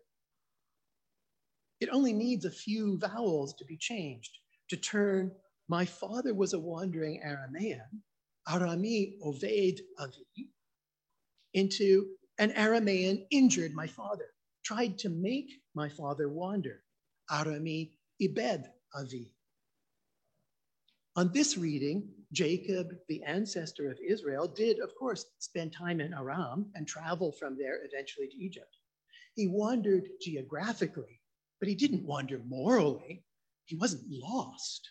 It 1.81 1.89
only 1.91 2.13
needs 2.13 2.45
a 2.45 2.51
few 2.51 2.99
vowels 2.99 3.55
to 3.55 3.65
be 3.65 3.77
changed 3.77 4.39
to 4.71 4.77
turn 4.77 5.33
my 5.69 5.85
father 5.85 6.35
was 6.35 6.53
a 6.53 6.59
wandering 6.59 7.23
Aramaean, 7.25 8.01
Arami 8.49 9.19
Oved 9.25 9.81
Avi, 9.99 10.49
into 11.55 12.07
an 12.39 12.51
Aramean 12.53 13.27
injured 13.31 13.75
my 13.75 13.87
father, 13.87 14.27
tried 14.65 14.99
to 14.99 15.09
make 15.09 15.51
my 15.75 15.89
father 15.89 16.29
wander, 16.29 16.83
Arami 17.31 17.93
Ibed 18.21 18.65
Avi. 18.95 19.33
On 21.17 21.31
this 21.33 21.57
reading, 21.57 22.09
Jacob, 22.33 22.89
the 23.09 23.23
ancestor 23.23 23.89
of 23.89 23.99
Israel, 24.05 24.49
did, 24.49 24.81
of 24.81 24.93
course, 24.97 25.27
spend 25.39 25.73
time 25.73 26.01
in 26.01 26.13
Aram 26.13 26.71
and 26.75 26.89
travel 26.89 27.31
from 27.31 27.57
there 27.57 27.79
eventually 27.85 28.27
to 28.27 28.37
Egypt. 28.37 28.79
He 29.37 29.47
wandered 29.47 30.09
geographically, 30.21 31.21
but 31.61 31.69
he 31.69 31.77
didn't 31.77 32.05
wander 32.05 32.41
morally. 32.45 33.25
He 33.67 33.77
wasn't 33.77 34.07
lost. 34.11 34.91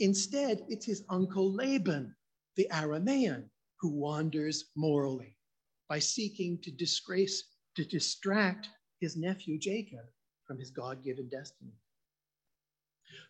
Instead, 0.00 0.64
it's 0.68 0.84
his 0.84 1.04
uncle 1.08 1.52
Laban, 1.52 2.14
the 2.56 2.66
Aramean, 2.72 3.48
who 3.80 3.92
wanders 3.92 4.64
morally 4.74 5.35
by 5.88 5.98
seeking 5.98 6.58
to 6.62 6.70
disgrace, 6.70 7.44
to 7.76 7.84
distract 7.84 8.68
his 9.00 9.16
nephew 9.16 9.58
Jacob 9.58 10.06
from 10.46 10.58
his 10.58 10.70
God 10.70 11.02
given 11.02 11.28
destiny. 11.28 11.74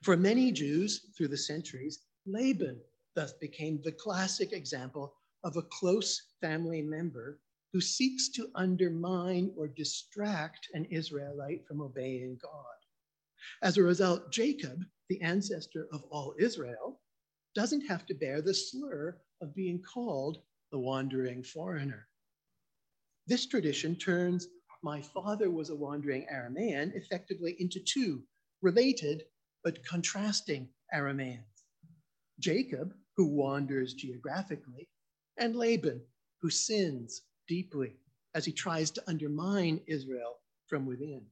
For 0.02 0.16
many 0.16 0.52
Jews 0.52 1.10
through 1.16 1.28
the 1.28 1.36
centuries, 1.36 2.00
Laban 2.26 2.80
thus 3.14 3.32
became 3.34 3.80
the 3.82 3.92
classic 3.92 4.52
example 4.52 5.14
of 5.44 5.56
a 5.56 5.62
close 5.62 6.20
family 6.40 6.82
member 6.82 7.40
who 7.72 7.80
seeks 7.80 8.28
to 8.30 8.50
undermine 8.54 9.52
or 9.56 9.68
distract 9.68 10.68
an 10.74 10.86
Israelite 10.86 11.66
from 11.66 11.80
obeying 11.80 12.38
God. 12.42 12.76
As 13.62 13.76
a 13.76 13.82
result, 13.82 14.32
Jacob, 14.32 14.84
the 15.08 15.20
ancestor 15.20 15.86
of 15.92 16.02
all 16.10 16.34
Israel, 16.38 17.00
doesn't 17.54 17.86
have 17.86 18.06
to 18.06 18.14
bear 18.14 18.42
the 18.42 18.54
slur 18.54 19.18
of 19.40 19.54
being 19.54 19.82
called 19.82 20.42
the 20.72 20.78
wandering 20.78 21.42
foreigner. 21.42 22.08
This 23.26 23.46
tradition 23.46 23.96
turns 23.96 24.46
my 24.82 25.02
father 25.02 25.50
was 25.50 25.70
a 25.70 25.74
wandering 25.74 26.26
Aramaean 26.32 26.94
effectively 26.94 27.56
into 27.58 27.80
two 27.80 28.22
related 28.62 29.24
but 29.64 29.84
contrasting 29.84 30.68
Aramaeans 30.94 31.64
Jacob, 32.38 32.94
who 33.16 33.26
wanders 33.26 33.94
geographically, 33.94 34.88
and 35.38 35.56
Laban, 35.56 36.00
who 36.40 36.50
sins 36.50 37.22
deeply 37.48 37.96
as 38.34 38.44
he 38.44 38.52
tries 38.52 38.90
to 38.92 39.02
undermine 39.08 39.80
Israel 39.88 40.36
from 40.68 40.86
within. 40.86 41.26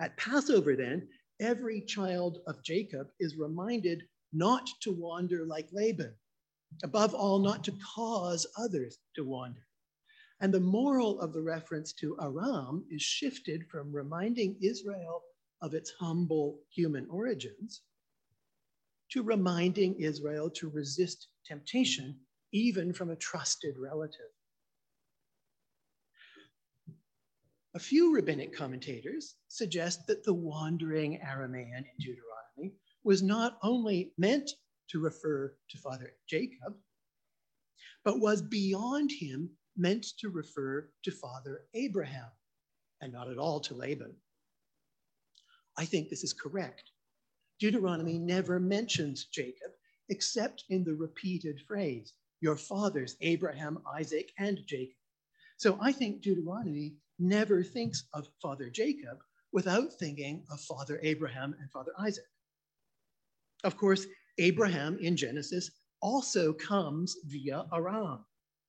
At 0.00 0.16
Passover, 0.18 0.76
then, 0.76 1.08
every 1.40 1.80
child 1.80 2.40
of 2.46 2.62
Jacob 2.62 3.08
is 3.20 3.36
reminded 3.36 4.02
not 4.32 4.68
to 4.82 4.92
wander 4.92 5.46
like 5.46 5.68
Laban, 5.72 6.14
above 6.82 7.14
all, 7.14 7.38
not 7.38 7.64
to 7.64 7.72
cause 7.94 8.46
others 8.58 8.98
to 9.14 9.24
wander. 9.24 9.66
And 10.40 10.52
the 10.52 10.60
moral 10.60 11.20
of 11.20 11.32
the 11.32 11.42
reference 11.42 11.92
to 11.94 12.16
Aram 12.20 12.84
is 12.90 13.02
shifted 13.02 13.66
from 13.70 13.92
reminding 13.94 14.58
Israel 14.60 15.22
of 15.62 15.72
its 15.72 15.92
humble 15.98 16.60
human 16.70 17.06
origins 17.08 17.82
to 19.10 19.22
reminding 19.22 19.94
Israel 20.00 20.50
to 20.50 20.68
resist 20.68 21.28
temptation, 21.46 22.18
even 22.52 22.92
from 22.92 23.10
a 23.10 23.16
trusted 23.16 23.78
relative. 23.78 24.32
A 27.74 27.78
few 27.78 28.14
rabbinic 28.14 28.54
commentators 28.54 29.36
suggest 29.48 30.06
that 30.06 30.24
the 30.24 30.34
wandering 30.34 31.20
Aramaean 31.20 31.78
in 31.78 31.96
Deuteronomy 31.98 32.74
was 33.04 33.22
not 33.22 33.58
only 33.62 34.12
meant 34.18 34.50
to 34.88 35.00
refer 35.00 35.54
to 35.70 35.78
Father 35.78 36.12
Jacob, 36.26 36.74
but 38.04 38.18
was 38.18 38.42
beyond 38.42 39.10
him 39.10 39.50
meant 39.76 40.06
to 40.18 40.30
refer 40.30 40.88
to 41.04 41.10
Father 41.10 41.62
Abraham 41.74 42.30
and 43.00 43.12
not 43.12 43.28
at 43.28 43.38
all 43.38 43.60
to 43.60 43.74
Laban. 43.74 44.14
I 45.78 45.84
think 45.84 46.08
this 46.08 46.24
is 46.24 46.32
correct. 46.32 46.90
Deuteronomy 47.58 48.18
never 48.18 48.58
mentions 48.58 49.26
Jacob 49.26 49.72
except 50.08 50.64
in 50.70 50.84
the 50.84 50.94
repeated 50.94 51.60
phrase, 51.66 52.12
your 52.40 52.56
fathers, 52.56 53.16
Abraham, 53.20 53.78
Isaac, 53.94 54.30
and 54.38 54.60
Jacob. 54.66 54.96
So 55.56 55.78
I 55.80 55.92
think 55.92 56.22
Deuteronomy 56.22 56.94
never 57.18 57.62
thinks 57.62 58.04
of 58.12 58.28
Father 58.40 58.70
Jacob 58.70 59.18
without 59.52 59.92
thinking 59.94 60.44
of 60.50 60.60
Father 60.60 61.00
Abraham 61.02 61.54
and 61.60 61.70
Father 61.70 61.92
Isaac. 61.98 62.24
Of 63.64 63.76
course, 63.76 64.06
Abraham 64.38 64.98
in 65.00 65.16
Genesis 65.16 65.70
also 66.02 66.52
comes 66.52 67.16
via 67.26 67.64
Aram. 67.72 68.24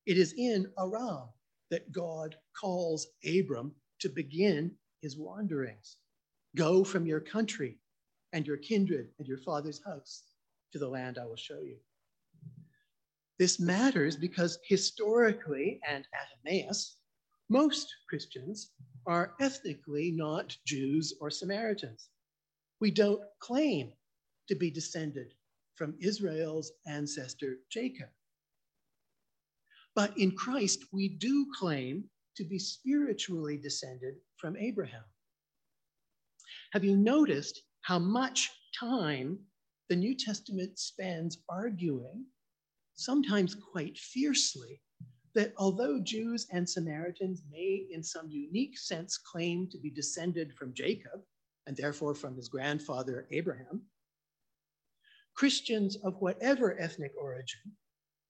It 0.07 0.17
is 0.17 0.33
in 0.37 0.71
Aram 0.79 1.27
that 1.69 1.91
God 1.91 2.37
calls 2.57 3.07
Abram 3.27 3.75
to 3.99 4.07
begin 4.07 4.71
his 5.01 5.17
wanderings. 5.17 5.97
Go 6.55 6.85
from 6.85 7.05
your 7.05 7.19
country 7.19 7.77
and 8.31 8.47
your 8.47 8.55
kindred 8.55 9.09
and 9.19 9.27
your 9.27 9.39
father's 9.39 9.83
house 9.83 10.23
to 10.71 10.79
the 10.79 10.87
land 10.87 11.17
I 11.17 11.25
will 11.25 11.35
show 11.35 11.59
you. 11.59 11.75
This 13.37 13.59
matters 13.59 14.15
because 14.15 14.57
historically 14.63 15.81
and 15.85 16.07
at 16.13 16.29
Emmaus, 16.45 16.95
most 17.49 17.93
Christians 18.07 18.71
are 19.05 19.35
ethnically 19.41 20.11
not 20.11 20.55
Jews 20.65 21.13
or 21.19 21.29
Samaritans. 21.29 22.07
We 22.79 22.91
don't 22.91 23.21
claim 23.39 23.91
to 24.47 24.55
be 24.55 24.71
descended 24.71 25.33
from 25.75 25.95
Israel's 25.99 26.71
ancestor 26.87 27.57
Jacob. 27.69 28.07
But 29.97 30.15
in 30.15 30.35
Christ, 30.35 30.85
we 30.93 31.09
do 31.09 31.47
claim 31.57 32.07
to 32.35 32.43
be 32.43 32.59
spiritually 32.59 33.57
descended 33.57 34.13
from 34.35 34.55
Abraham. 34.55 35.03
Have 36.71 36.83
you 36.83 36.95
noticed 36.95 37.63
how 37.81 37.97
much 37.97 38.51
time 38.79 39.39
the 39.89 39.95
New 39.95 40.15
Testament 40.15 40.77
spends 40.77 41.39
arguing, 41.49 42.27
sometimes 42.93 43.55
quite 43.55 43.97
fiercely, 43.97 44.83
that 45.33 45.53
although 45.57 45.99
Jews 45.99 46.45
and 46.51 46.69
Samaritans 46.69 47.41
may, 47.49 47.87
in 47.89 48.03
some 48.03 48.29
unique 48.29 48.77
sense, 48.77 49.17
claim 49.17 49.67
to 49.71 49.79
be 49.79 49.89
descended 49.89 50.53
from 50.53 50.75
Jacob, 50.75 51.23
and 51.65 51.75
therefore 51.75 52.13
from 52.13 52.35
his 52.35 52.49
grandfather 52.49 53.27
Abraham, 53.31 53.81
Christians 55.33 55.97
of 56.03 56.21
whatever 56.21 56.79
ethnic 56.79 57.13
origin 57.19 57.75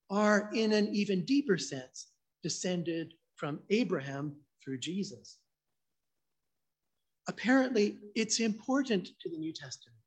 are, 0.10 0.50
in 0.54 0.72
an 0.72 0.88
even 0.94 1.26
deeper 1.26 1.58
sense, 1.58 2.08
descended 2.44 3.14
from 3.36 3.60
Abraham 3.70 4.36
through 4.64 4.80
Jesus. 4.80 5.38
Apparently, 7.28 7.98
it's 8.16 8.40
important 8.40 9.10
to 9.20 9.30
the 9.30 9.38
New 9.38 9.54
Testament 9.54 9.98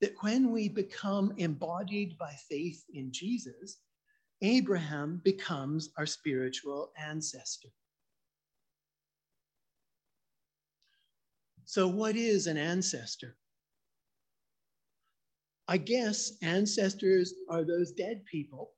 that 0.00 0.12
when 0.20 0.50
we 0.50 0.68
become 0.68 1.32
embodied 1.38 2.18
by 2.18 2.34
faith 2.50 2.84
in 2.92 3.10
Jesus, 3.10 3.78
Abraham 4.42 5.22
becomes 5.24 5.90
our 5.96 6.04
spiritual 6.04 6.92
ancestor. 6.98 7.70
So, 11.64 11.88
what 11.88 12.16
is 12.16 12.46
an 12.46 12.58
ancestor? 12.58 13.36
I 15.66 15.78
guess 15.78 16.32
ancestors 16.42 17.32
are 17.48 17.64
those 17.64 17.92
dead 17.92 18.24
people 18.26 18.72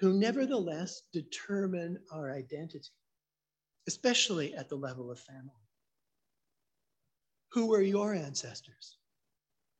who 0.00 0.12
nevertheless 0.12 1.02
determine 1.12 1.98
our 2.12 2.32
identity, 2.32 2.90
especially 3.86 4.54
at 4.54 4.68
the 4.68 4.76
level 4.76 5.10
of 5.10 5.20
family. 5.20 5.50
Who 7.52 7.66
were 7.66 7.82
your 7.82 8.14
ancestors? 8.14 8.98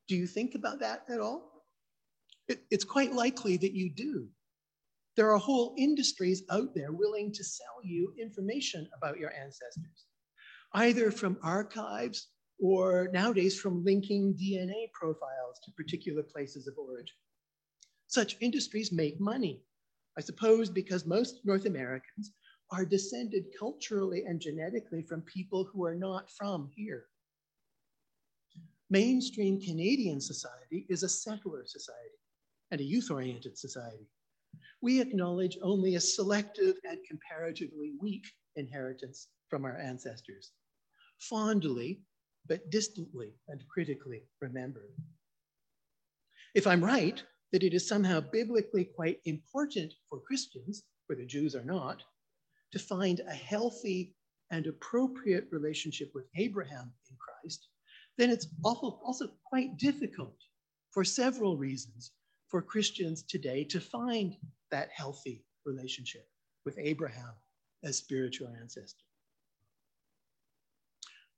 Do 0.09 0.16
you 0.16 0.26
think 0.26 0.54
about 0.54 0.80
that 0.80 1.04
at 1.09 1.20
all? 1.20 1.64
It, 2.48 2.62
it's 2.70 2.85
quite 2.85 3.12
likely 3.12 3.57
that 3.57 3.72
you 3.72 3.90
do. 3.94 4.28
There 5.16 5.33
are 5.33 5.38
whole 5.38 5.74
industries 5.78 6.42
out 6.50 6.74
there 6.74 6.92
willing 6.92 7.33
to 7.33 7.44
sell 7.44 7.80
you 7.85 8.12
information 8.20 8.88
about 8.96 9.18
your 9.18 9.33
ancestors, 9.33 10.07
either 10.74 11.11
from 11.11 11.38
archives 11.42 12.28
or 12.62 13.11
nowadays 13.12 13.59
from 13.61 13.85
linking 13.85 14.35
DNA 14.35 14.90
profiles 14.92 15.61
to 15.64 15.72
particular 15.72 16.22
places 16.22 16.66
of 16.66 16.79
origin. 16.79 17.16
Such 18.07 18.37
industries 18.40 18.92
make 18.92 19.20
money, 19.20 19.62
I 20.16 20.22
suppose 20.22 20.70
because 20.70 21.05
most 21.05 21.40
North 21.44 21.66
Americans 21.66 22.33
are 22.70 22.87
descended 22.87 23.44
culturally 23.59 24.25
and 24.27 24.40
genetically 24.40 25.03
from 25.03 25.22
people 25.22 25.64
who 25.64 25.85
are 25.85 25.94
not 25.94 26.31
from 26.31 26.70
here 26.75 27.07
mainstream 28.92 29.59
Canadian 29.59 30.20
society 30.20 30.85
is 30.90 31.03
a 31.03 31.09
settler 31.09 31.64
society 31.64 32.20
and 32.70 32.81
a 32.81 32.85
youth 32.85 33.11
oriented 33.11 33.57
society. 33.57 34.07
We 34.83 35.01
acknowledge 35.01 35.57
only 35.62 35.94
a 35.94 36.01
selective 36.01 36.77
and 36.85 36.98
comparatively 37.09 37.94
weak 38.03 38.27
inheritance 38.57 39.29
from 39.48 39.64
our 39.64 39.79
ancestors, 39.79 40.53
fondly 41.18 42.03
but 42.48 42.70
distantly 42.70 43.33
and 43.48 43.66
critically 43.68 44.22
remembered. 44.40 44.90
If 46.55 46.66
I'm 46.66 46.85
right 46.85 47.22
that 47.52 47.62
it 47.62 47.74
is 47.74 47.87
somehow 47.87 48.20
biblically 48.20 48.85
quite 48.85 49.20
important 49.24 49.92
for 50.09 50.20
Christians, 50.20 50.85
whether 51.07 51.24
Jews 51.24 51.55
or 51.55 51.64
not, 51.64 52.02
to 52.72 52.78
find 52.78 53.20
a 53.20 53.35
healthy 53.35 54.14
and 54.50 54.66
appropriate 54.66 55.48
relationship 55.50 56.11
with 56.14 56.24
Abraham 56.37 56.92
in 57.11 57.16
Christ, 57.16 57.68
then 58.18 58.31
it's 58.31 58.48
also 58.64 59.28
quite 59.44 59.76
difficult 59.78 60.37
for 60.90 61.05
several 61.05 61.57
reasons 61.57 62.12
for 62.48 62.61
Christians 62.61 63.22
today 63.22 63.64
to 63.64 63.81
find 63.81 64.37
that 64.70 64.90
healthy 64.94 65.44
relationship 65.64 66.26
with 66.64 66.78
Abraham 66.78 67.33
as 67.83 67.96
spiritual 67.96 68.52
ancestor. 68.61 69.05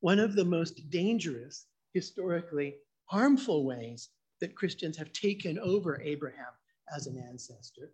One 0.05 0.19
of 0.19 0.35
the 0.35 0.45
most 0.45 0.90
dangerous, 0.90 1.64
historically 1.95 2.75
harmful 3.07 3.64
ways 3.64 4.11
that 4.43 4.55
Christians 4.55 4.99
have 4.99 5.14
taken 5.14 5.59
over 5.59 5.99
Abraham 6.03 6.53
as 6.95 7.07
an 7.07 7.17
ancestor 7.17 7.90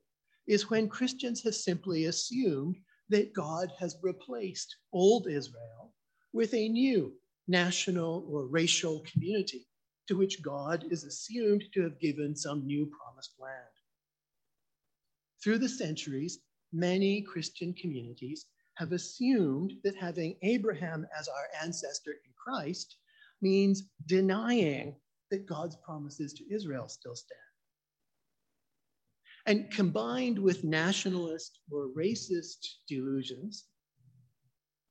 is 0.48 0.68
when 0.68 0.88
Christians 0.88 1.40
have 1.44 1.54
simply 1.54 2.06
assumed 2.06 2.78
that 3.10 3.32
God 3.32 3.70
has 3.78 3.96
replaced 4.02 4.74
old 4.92 5.28
Israel 5.28 5.94
with 6.32 6.52
a 6.52 6.68
new 6.68 7.14
national, 7.46 8.26
or 8.28 8.48
racial 8.48 9.04
community 9.12 9.68
to 10.08 10.16
which 10.16 10.42
God 10.42 10.86
is 10.90 11.04
assumed 11.04 11.62
to 11.74 11.82
have 11.82 12.00
given 12.00 12.34
some 12.34 12.66
new 12.66 12.86
promised 12.86 13.34
land. 13.38 13.76
Through 15.40 15.58
the 15.58 15.68
centuries, 15.68 16.40
many 16.72 17.22
Christian 17.22 17.72
communities 17.72 18.46
have 18.80 18.92
assumed 18.92 19.74
that 19.84 19.94
having 19.94 20.36
Abraham 20.42 21.06
as 21.16 21.28
our 21.28 21.48
ancestor 21.62 22.12
in 22.12 22.32
Christ 22.34 22.96
means 23.42 23.82
denying 24.06 24.96
that 25.30 25.46
God's 25.46 25.76
promises 25.84 26.32
to 26.32 26.44
Israel 26.52 26.88
still 26.88 27.14
stand. 27.14 27.38
And 29.44 29.70
combined 29.70 30.38
with 30.38 30.64
nationalist 30.64 31.58
or 31.70 31.90
racist 31.96 32.66
delusions, 32.88 33.66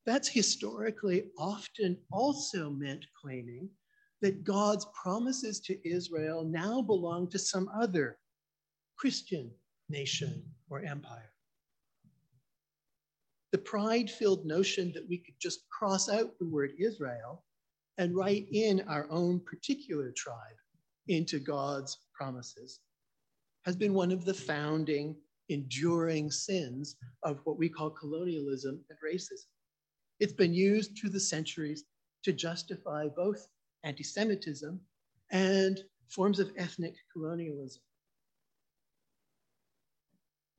that's 0.05 0.27
historically 0.27 1.23
often 1.39 1.97
also 2.11 2.69
meant 2.69 3.05
claiming 3.19 3.69
that 4.21 4.43
God's 4.43 4.85
promises 5.01 5.59
to 5.61 5.89
Israel 5.89 6.43
now 6.43 6.81
belong 6.83 7.27
to 7.31 7.39
some 7.39 7.69
other 7.73 8.19
Christian 8.97 9.49
nation 9.89 10.43
or 10.69 10.83
empire. 10.83 11.31
The 13.51 13.57
pride 13.57 14.09
filled 14.09 14.45
notion 14.45 14.91
that 14.93 15.07
we 15.07 15.17
could 15.17 15.39
just 15.39 15.67
cross 15.69 16.07
out 16.09 16.37
the 16.37 16.45
word 16.45 16.71
Israel 16.79 17.43
and 17.97 18.15
write 18.15 18.47
in 18.51 18.81
our 18.87 19.07
own 19.09 19.39
particular 19.39 20.11
tribe 20.11 20.55
into 21.07 21.39
God's 21.39 21.97
promises 22.13 22.79
has 23.65 23.75
been 23.75 23.93
one 23.93 24.11
of 24.11 24.23
the 24.23 24.33
founding, 24.33 25.15
enduring 25.49 26.31
sins 26.31 26.95
of 27.23 27.39
what 27.43 27.57
we 27.57 27.67
call 27.67 27.89
colonialism 27.89 28.83
and 28.89 28.99
racism. 29.03 29.47
It's 30.19 30.33
been 30.33 30.53
used 30.53 30.97
through 30.97 31.09
the 31.09 31.19
centuries 31.19 31.85
to 32.23 32.33
justify 32.33 33.07
both 33.07 33.47
anti 33.83 34.03
Semitism 34.03 34.79
and 35.31 35.79
forms 36.07 36.39
of 36.39 36.51
ethnic 36.57 36.95
colonialism. 37.11 37.81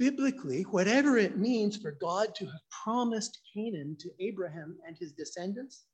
Biblically, 0.00 0.62
whatever 0.62 1.18
it 1.18 1.36
means 1.36 1.76
for 1.76 1.92
God 1.92 2.34
to 2.36 2.46
have 2.46 2.60
promised 2.82 3.42
Canaan 3.52 3.98
to 4.00 4.08
Abraham 4.18 4.78
and 4.86 4.96
his 4.96 5.12
descendants, 5.12 5.84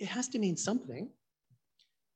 it 0.00 0.06
has 0.06 0.26
to 0.30 0.40
mean 0.40 0.56
something. 0.56 1.08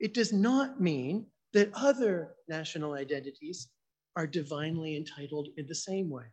It 0.01 0.13
does 0.13 0.33
not 0.33 0.81
mean 0.81 1.27
that 1.53 1.71
other 1.73 2.35
national 2.49 2.95
identities 2.95 3.69
are 4.17 4.27
divinely 4.27 4.97
entitled 4.97 5.47
in 5.57 5.69
the 5.69 5.75
same 5.75 6.11
way. 6.11 6.25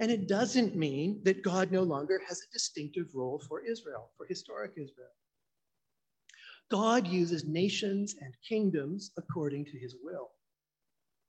And 0.00 0.10
it 0.10 0.26
doesn't 0.26 0.74
mean 0.74 1.20
that 1.22 1.44
God 1.44 1.70
no 1.70 1.84
longer 1.84 2.20
has 2.26 2.40
a 2.40 2.52
distinctive 2.52 3.14
role 3.14 3.40
for 3.48 3.60
Israel, 3.64 4.10
for 4.16 4.26
historic 4.26 4.72
Israel. 4.72 5.14
God 6.68 7.06
uses 7.06 7.44
nations 7.44 8.16
and 8.20 8.34
kingdoms 8.46 9.12
according 9.16 9.66
to 9.66 9.78
his 9.78 9.94
will. 10.02 10.30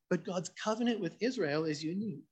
But 0.09 0.25
God's 0.25 0.49
covenant 0.61 0.99
with 0.99 1.21
Israel 1.21 1.65
is 1.65 1.83
unique. 1.83 2.25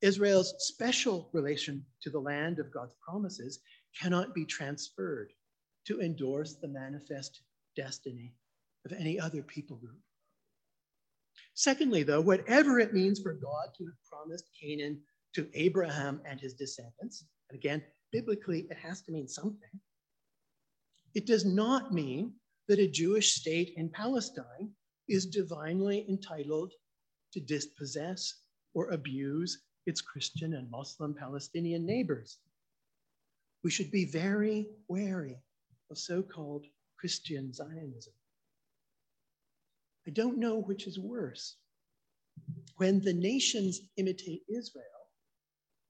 Israel's 0.00 0.54
special 0.58 1.30
relation 1.32 1.84
to 2.02 2.10
the 2.10 2.20
land 2.20 2.58
of 2.58 2.72
God's 2.72 2.94
promises 3.00 3.60
cannot 3.98 4.34
be 4.34 4.44
transferred 4.44 5.32
to 5.86 6.00
endorse 6.00 6.54
the 6.54 6.68
manifest 6.68 7.42
destiny 7.76 8.34
of 8.84 8.92
any 8.92 9.18
other 9.18 9.42
people 9.42 9.76
group. 9.76 10.00
Secondly, 11.54 12.02
though, 12.02 12.20
whatever 12.20 12.78
it 12.78 12.92
means 12.92 13.20
for 13.20 13.34
God 13.34 13.68
to 13.76 13.84
have 13.84 13.94
promised 14.10 14.50
Canaan 14.60 15.00
to 15.34 15.48
Abraham 15.54 16.20
and 16.24 16.40
his 16.40 16.54
descendants, 16.54 17.24
and 17.48 17.58
again, 17.58 17.82
biblically, 18.10 18.66
it 18.70 18.76
has 18.76 19.02
to 19.02 19.12
mean 19.12 19.28
something, 19.28 19.80
it 21.14 21.26
does 21.26 21.44
not 21.44 21.92
mean 21.92 22.32
that 22.68 22.78
a 22.78 22.88
Jewish 22.88 23.34
state 23.34 23.74
in 23.76 23.88
Palestine 23.88 24.70
is 25.12 25.26
divinely 25.26 26.06
entitled 26.08 26.72
to 27.32 27.40
dispossess 27.40 28.34
or 28.72 28.90
abuse 28.90 29.62
its 29.84 30.00
Christian 30.00 30.54
and 30.54 30.70
Muslim 30.70 31.14
Palestinian 31.14 31.84
neighbors. 31.84 32.38
We 33.62 33.70
should 33.70 33.90
be 33.90 34.06
very 34.06 34.68
wary 34.88 35.36
of 35.90 35.98
so 35.98 36.22
called 36.22 36.64
Christian 36.98 37.52
Zionism. 37.52 38.14
I 40.06 40.10
don't 40.12 40.38
know 40.38 40.56
which 40.56 40.86
is 40.86 40.98
worse 40.98 41.56
when 42.76 43.00
the 43.00 43.12
nations 43.12 43.80
imitate 43.98 44.40
Israel 44.48 44.84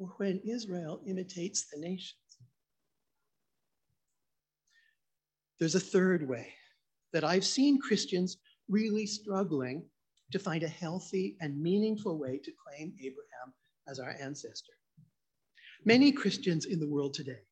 or 0.00 0.08
when 0.16 0.40
Israel 0.44 1.00
imitates 1.06 1.66
the 1.70 1.78
nations. 1.78 2.18
There's 5.60 5.76
a 5.76 5.80
third 5.80 6.28
way 6.28 6.54
that 7.12 7.22
I've 7.22 7.44
seen 7.44 7.80
Christians 7.80 8.38
really 8.72 9.06
struggling 9.06 9.84
to 10.32 10.38
find 10.38 10.62
a 10.62 10.68
healthy 10.68 11.36
and 11.40 11.62
meaningful 11.62 12.18
way 12.18 12.40
to 12.42 12.52
claim 12.66 12.94
Abraham 12.98 13.52
as 13.86 14.00
our 14.00 14.16
ancestor. 14.18 14.72
Many 15.84 16.10
Christians 16.10 16.64
in 16.64 16.80
the 16.80 16.88
world 16.88 17.12
today 17.12 17.42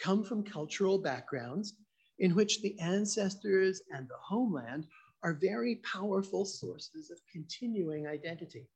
come 0.00 0.24
from 0.24 0.42
cultural 0.42 0.98
backgrounds 0.98 1.74
in 2.18 2.34
which 2.34 2.60
the 2.60 2.78
ancestors 2.80 3.80
and 3.92 4.08
the 4.08 4.18
homeland 4.28 4.86
are 5.22 5.38
very 5.40 5.76
powerful 5.90 6.44
sources 6.44 7.10
of 7.10 7.18
continuing 7.32 8.06
identity. 8.06 8.66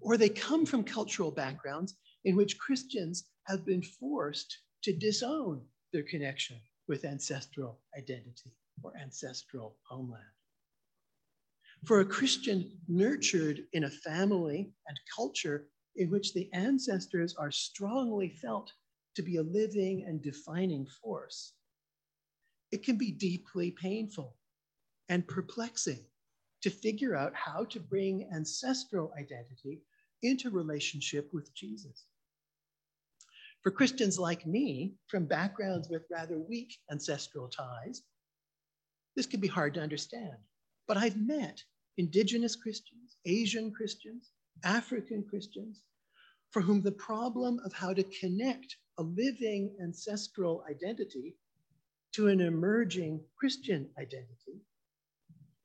Or 0.00 0.16
they 0.16 0.28
come 0.28 0.66
from 0.66 0.82
cultural 0.82 1.30
backgrounds 1.30 1.94
in 2.24 2.36
which 2.36 2.58
Christians 2.58 3.24
have 3.44 3.64
been 3.64 3.82
forced 3.82 4.58
to 4.82 4.92
disown 4.92 5.62
their 5.92 6.02
connection 6.02 6.58
with 6.88 7.04
ancestral 7.04 7.80
identity 7.96 8.52
or 8.82 8.92
ancestral 9.00 9.76
homeland. 9.88 10.24
For 11.84 12.00
a 12.00 12.06
Christian 12.06 12.78
nurtured 12.88 13.66
in 13.74 13.84
a 13.84 13.90
family 13.90 14.72
and 14.88 15.00
culture 15.14 15.68
in 15.96 16.08
which 16.08 16.32
the 16.32 16.50
ancestors 16.54 17.34
are 17.34 17.50
strongly 17.50 18.30
felt 18.30 18.72
to 19.16 19.22
be 19.22 19.36
a 19.36 19.42
living 19.42 20.04
and 20.06 20.22
defining 20.22 20.86
force, 20.86 21.52
it 22.72 22.84
can 22.84 22.96
be 22.96 23.12
deeply 23.12 23.70
painful 23.70 24.34
and 25.10 25.28
perplexing 25.28 26.02
to 26.62 26.70
figure 26.70 27.14
out 27.14 27.34
how 27.34 27.64
to 27.66 27.80
bring 27.80 28.30
ancestral 28.32 29.12
identity 29.18 29.82
into 30.22 30.48
relationship 30.48 31.28
with 31.34 31.54
Jesus. 31.54 32.06
For 33.62 33.70
Christians 33.70 34.18
like 34.18 34.46
me, 34.46 34.94
from 35.08 35.26
backgrounds 35.26 35.90
with 35.90 36.06
rather 36.10 36.38
weak 36.38 36.78
ancestral 36.90 37.48
ties, 37.48 38.02
this 39.16 39.26
can 39.26 39.40
be 39.40 39.48
hard 39.48 39.74
to 39.74 39.80
understand. 39.80 40.38
But 40.86 40.96
I've 40.96 41.16
met 41.16 41.62
indigenous 41.96 42.56
Christians, 42.56 43.16
Asian 43.24 43.72
Christians, 43.72 44.30
African 44.64 45.24
Christians, 45.28 45.82
for 46.50 46.62
whom 46.62 46.82
the 46.82 46.92
problem 46.92 47.60
of 47.64 47.72
how 47.72 47.92
to 47.92 48.04
connect 48.04 48.76
a 48.98 49.02
living 49.02 49.74
ancestral 49.82 50.64
identity 50.70 51.36
to 52.12 52.28
an 52.28 52.40
emerging 52.40 53.20
Christian 53.36 53.88
identity 53.98 54.60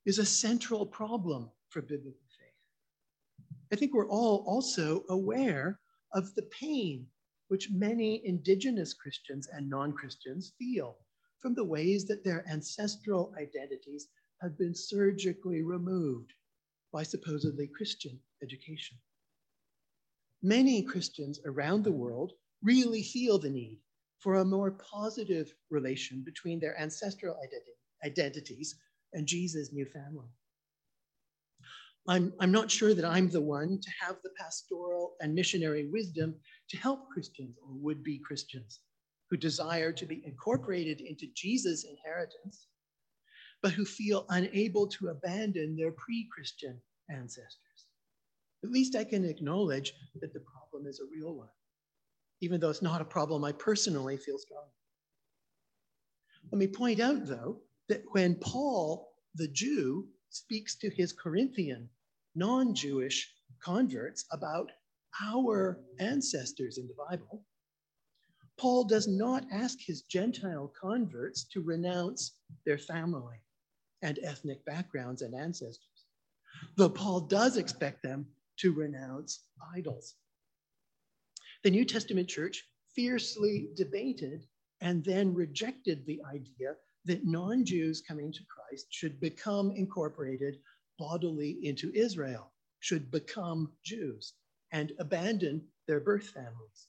is 0.06 0.18
a 0.18 0.26
central 0.26 0.86
problem 0.86 1.52
for 1.70 1.82
biblical 1.82 2.26
faith. 2.40 3.46
I 3.72 3.76
think 3.76 3.94
we're 3.94 4.10
all 4.10 4.44
also 4.48 5.04
aware 5.10 5.80
of 6.14 6.34
the 6.34 6.50
pain 6.60 7.06
which 7.50 7.70
many 7.72 8.26
indigenous 8.26 8.94
Christians 8.94 9.48
and 9.52 9.70
non 9.70 9.94
Christians 9.94 10.54
feel 10.58 10.98
from 11.40 11.54
the 11.54 11.64
ways 11.64 12.06
that 12.06 12.24
their 12.24 12.48
ancestral 12.50 13.34
identities 13.38 14.08
have 14.42 14.58
been 14.58 14.76
surgically 14.76 15.64
removed 15.64 16.34
by 16.92 17.04
supposedly 17.04 17.68
Christian 17.68 18.20
education. 18.42 18.98
Many 20.42 20.82
Christians 20.82 21.40
around 21.46 21.84
the 21.84 21.92
world 21.92 22.34
really 22.64 23.04
feel 23.04 23.38
the 23.38 23.50
need 23.50 23.80
for 24.20 24.36
a 24.36 24.46
more 24.46 24.72
positive 24.72 25.54
relation 25.70 26.24
between 26.26 26.60
their 26.60 26.80
ancestral 26.80 27.36
identi- 27.36 28.08
identities 28.08 28.76
and 29.14 29.28
Jesus' 29.28 29.74
new 29.74 29.86
family. 29.86 30.28
I'm, 32.08 32.34
I'm 32.40 32.52
not 32.52 32.72
sure 32.72 32.94
that 32.94 33.06
I'm 33.06 33.30
the 33.30 33.42
one 33.42 33.80
to 33.82 33.92
have 34.02 34.18
the 34.24 34.32
pastoral 34.40 35.16
and 35.22 35.36
missionary 35.36 35.90
wisdom 35.92 36.36
to 36.70 36.78
help 36.78 37.10
Christians 37.10 37.58
or 37.62 37.70
would 37.74 38.04
be 38.04 38.20
Christians 38.20 38.80
who 39.30 39.38
desire 39.38 39.92
to 39.92 40.06
be 40.06 40.24
incorporated 40.26 41.02
into 41.02 41.28
Jesus' 41.36 41.86
inheritance, 41.86 42.68
but 43.62 43.72
who 43.74 43.86
feel 43.86 44.26
unable 44.30 44.88
to 44.88 45.10
abandon 45.10 45.76
their 45.76 45.92
pre 45.92 46.28
Christian 46.34 46.80
ancestors. 47.10 47.86
At 48.64 48.72
least 48.72 48.96
I 48.96 49.04
can 49.04 49.26
acknowledge 49.26 49.94
that 50.22 50.34
the 50.34 50.42
problem 50.42 50.88
is 50.88 51.00
a 51.00 51.10
real 51.12 51.34
one, 51.34 51.50
even 52.42 52.60
though 52.60 52.70
it's 52.70 52.82
not 52.82 53.02
a 53.02 53.06
problem 53.06 53.44
I 53.44 53.52
personally 53.52 54.18
feel 54.18 54.38
strongly. 54.38 54.72
Let 56.52 56.60
me 56.60 56.68
point 56.68 57.00
out, 57.00 57.26
though, 57.26 57.62
that 57.90 58.04
when 58.12 58.36
Paul, 58.36 59.14
the 59.36 59.48
Jew, 59.48 60.08
speaks 60.30 60.76
to 60.78 60.90
his 60.90 61.12
Corinthian 61.12 61.90
non 62.36 62.74
Jewish 62.74 63.34
converts 63.62 64.26
about 64.32 64.72
our 65.22 65.82
ancestors 66.00 66.78
in 66.78 66.88
the 66.88 66.96
Bible, 67.10 67.44
Paul 68.58 68.84
does 68.84 69.08
not 69.08 69.46
ask 69.52 69.80
his 69.80 70.04
Gentile 70.04 70.72
converts 70.80 71.46
to 71.46 71.62
renounce 71.62 72.34
their 72.66 72.78
family 72.78 73.42
and 74.02 74.20
ethnic 74.24 74.64
backgrounds 74.66 75.22
and 75.22 75.36
ancestors, 75.36 76.06
though 76.76 76.90
Paul 76.90 77.22
does 77.22 77.58
expect 77.58 78.04
them 78.04 78.28
to 78.58 78.74
renounce 78.74 79.44
idols. 79.76 80.16
The 81.64 81.72
New 81.72 81.86
Testament 81.86 82.28
church 82.28 82.64
fiercely 82.96 83.70
debated 83.76 84.46
and 84.82 85.04
then 85.04 85.34
rejected 85.34 86.06
the 86.06 86.22
idea 86.32 86.76
that 87.06 87.26
non 87.26 87.66
Jews 87.66 88.02
coming 88.02 88.32
to 88.32 88.40
Christ 88.48 88.88
should 88.90 89.20
become 89.20 89.72
incorporated 89.72 90.60
bodily 90.98 91.58
into 91.64 91.92
Israel, 91.94 92.52
should 92.80 93.12
become 93.12 93.72
Jews 93.84 94.34
and 94.72 94.94
abandon 95.00 95.66
their 95.88 96.00
birth 96.00 96.28
families. 96.30 96.88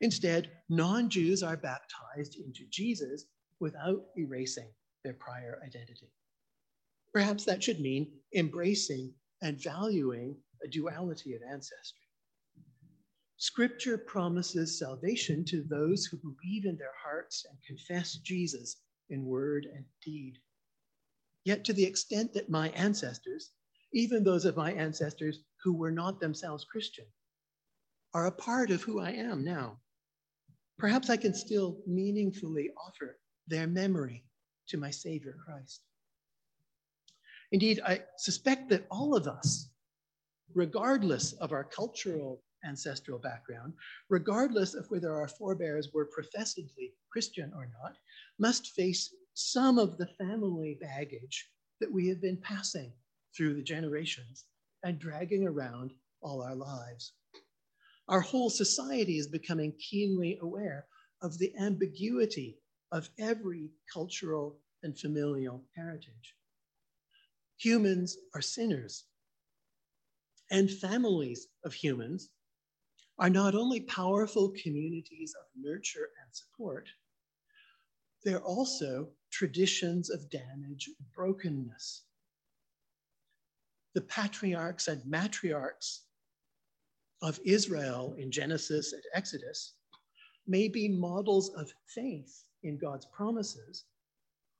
Instead, 0.00 0.50
non 0.68 1.10
Jews 1.10 1.42
are 1.42 1.56
baptized 1.56 2.36
into 2.36 2.64
Jesus 2.70 3.26
without 3.60 4.06
erasing 4.16 4.70
their 5.04 5.14
prior 5.14 5.60
identity. 5.64 6.10
Perhaps 7.12 7.44
that 7.44 7.62
should 7.62 7.80
mean 7.80 8.12
embracing 8.34 9.12
and 9.42 9.62
valuing 9.62 10.36
a 10.62 10.68
duality 10.68 11.34
of 11.34 11.42
ancestry. 11.42 12.06
Scripture 13.36 13.96
promises 13.96 14.78
salvation 14.78 15.44
to 15.46 15.62
those 15.62 16.04
who 16.04 16.18
believe 16.18 16.66
in 16.66 16.76
their 16.76 16.92
hearts 17.02 17.46
and 17.48 17.58
confess 17.66 18.16
Jesus 18.16 18.76
in 19.08 19.24
word 19.24 19.66
and 19.74 19.84
deed. 20.04 20.34
Yet, 21.44 21.64
to 21.64 21.72
the 21.72 21.84
extent 21.84 22.34
that 22.34 22.50
my 22.50 22.68
ancestors, 22.70 23.50
even 23.94 24.22
those 24.22 24.44
of 24.44 24.58
my 24.58 24.72
ancestors 24.72 25.40
who 25.64 25.72
were 25.72 25.90
not 25.90 26.20
themselves 26.20 26.66
Christian, 26.70 27.06
are 28.12 28.26
a 28.26 28.32
part 28.32 28.70
of 28.70 28.82
who 28.82 29.00
I 29.00 29.12
am 29.12 29.42
now, 29.42 29.80
perhaps 30.78 31.08
I 31.08 31.16
can 31.16 31.32
still 31.32 31.82
meaningfully 31.86 32.70
offer 32.76 33.18
their 33.46 33.66
memory 33.66 34.24
to 34.70 34.78
my 34.78 34.90
Savior 34.90 35.36
Christ. 35.44 35.82
Indeed, 37.52 37.80
I 37.84 38.02
suspect 38.16 38.70
that 38.70 38.86
all 38.90 39.16
of 39.16 39.26
us, 39.26 39.68
regardless 40.54 41.32
of 41.34 41.52
our 41.52 41.64
cultural 41.64 42.42
ancestral 42.64 43.18
background, 43.18 43.72
regardless 44.08 44.74
of 44.74 44.88
whether 44.90 45.12
our 45.12 45.28
forebears 45.28 45.90
were 45.92 46.06
professedly 46.06 46.94
Christian 47.10 47.52
or 47.54 47.68
not, 47.82 47.96
must 48.38 48.68
face 48.68 49.12
some 49.34 49.78
of 49.78 49.96
the 49.98 50.06
family 50.18 50.78
baggage 50.80 51.50
that 51.80 51.92
we 51.92 52.08
have 52.08 52.20
been 52.20 52.36
passing 52.36 52.92
through 53.36 53.54
the 53.54 53.62
generations 53.62 54.44
and 54.84 54.98
dragging 54.98 55.46
around 55.46 55.92
all 56.22 56.42
our 56.42 56.54
lives. 56.54 57.14
Our 58.08 58.20
whole 58.20 58.50
society 58.50 59.18
is 59.18 59.26
becoming 59.26 59.72
keenly 59.78 60.38
aware 60.42 60.86
of 61.22 61.38
the 61.38 61.52
ambiguity 61.58 62.59
of 62.92 63.08
every 63.18 63.70
cultural 63.92 64.58
and 64.82 64.98
familial 64.98 65.62
heritage. 65.76 66.34
Humans 67.58 68.16
are 68.34 68.42
sinners, 68.42 69.04
and 70.50 70.70
families 70.70 71.48
of 71.64 71.72
humans 71.72 72.30
are 73.18 73.30
not 73.30 73.54
only 73.54 73.82
powerful 73.82 74.52
communities 74.62 75.34
of 75.38 75.46
nurture 75.62 76.08
and 76.22 76.34
support, 76.34 76.88
they're 78.24 78.42
also 78.42 79.08
traditions 79.30 80.10
of 80.10 80.30
damage 80.30 80.88
and 80.88 81.06
brokenness. 81.14 82.02
The 83.94 84.02
patriarchs 84.02 84.88
and 84.88 85.02
matriarchs 85.02 86.00
of 87.22 87.38
Israel 87.44 88.14
in 88.18 88.30
Genesis 88.30 88.92
and 88.92 89.02
Exodus 89.14 89.74
may 90.46 90.68
be 90.68 90.88
models 90.88 91.50
of 91.56 91.70
faith 91.86 92.44
in 92.62 92.78
God's 92.78 93.06
promises, 93.06 93.84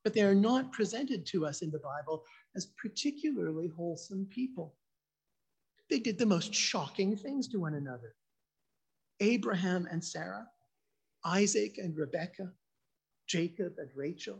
but 0.05 0.15
they 0.15 0.23
are 0.23 0.35
not 0.35 0.73
presented 0.73 1.27
to 1.27 1.47
us 1.47 1.63
in 1.63 1.71
the 1.71 1.79
Bible 1.79 2.25
as 2.57 2.67
particularly 2.81 3.69
wholesome 3.69 4.27
people. 4.27 4.75
They 5.89 5.99
did 5.99 6.19
the 6.19 6.27
most 6.27 6.55
shocking 6.55 7.17
things 7.17 7.49
to 7.49 7.59
one 7.59 7.75
another. 7.75 8.15
Abraham 9.21 9.87
and 9.91 10.03
Sarah, 10.03 10.49
Isaac 11.25 11.79
and 11.79 11.97
Rebekah, 11.97 12.53
Jacob 13.27 13.75
and 13.79 13.91
Rachel, 13.95 14.39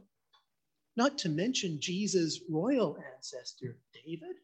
not 0.97 1.19
to 1.19 1.29
mention 1.29 1.81
Jesus' 1.81 2.41
royal 2.49 2.99
ancestor, 3.15 3.79
David, 4.05 4.37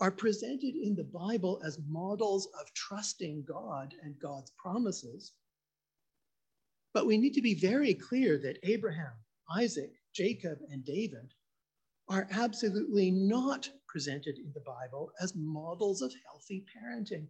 are 0.00 0.10
presented 0.10 0.74
in 0.74 0.94
the 0.94 1.04
Bible 1.04 1.60
as 1.64 1.78
models 1.88 2.48
of 2.60 2.72
trusting 2.74 3.44
God 3.44 3.94
and 4.02 4.18
God's 4.18 4.52
promises. 4.62 5.32
But 6.96 7.06
we 7.06 7.18
need 7.18 7.34
to 7.34 7.42
be 7.42 7.52
very 7.52 7.92
clear 7.92 8.38
that 8.38 8.58
Abraham, 8.62 9.12
Isaac, 9.54 9.92
Jacob, 10.14 10.60
and 10.70 10.82
David 10.82 11.34
are 12.08 12.26
absolutely 12.30 13.10
not 13.10 13.68
presented 13.86 14.38
in 14.38 14.50
the 14.54 14.62
Bible 14.62 15.10
as 15.20 15.34
models 15.36 16.00
of 16.00 16.14
healthy 16.26 16.64
parenting. 16.74 17.26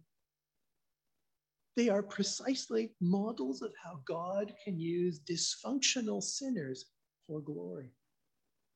They 1.75 1.89
are 1.89 2.01
precisely 2.01 2.91
models 3.01 3.61
of 3.61 3.73
how 3.83 3.99
God 4.07 4.53
can 4.63 4.79
use 4.79 5.19
dysfunctional 5.19 6.23
sinners 6.23 6.85
for 7.27 7.41
glory, 7.41 7.91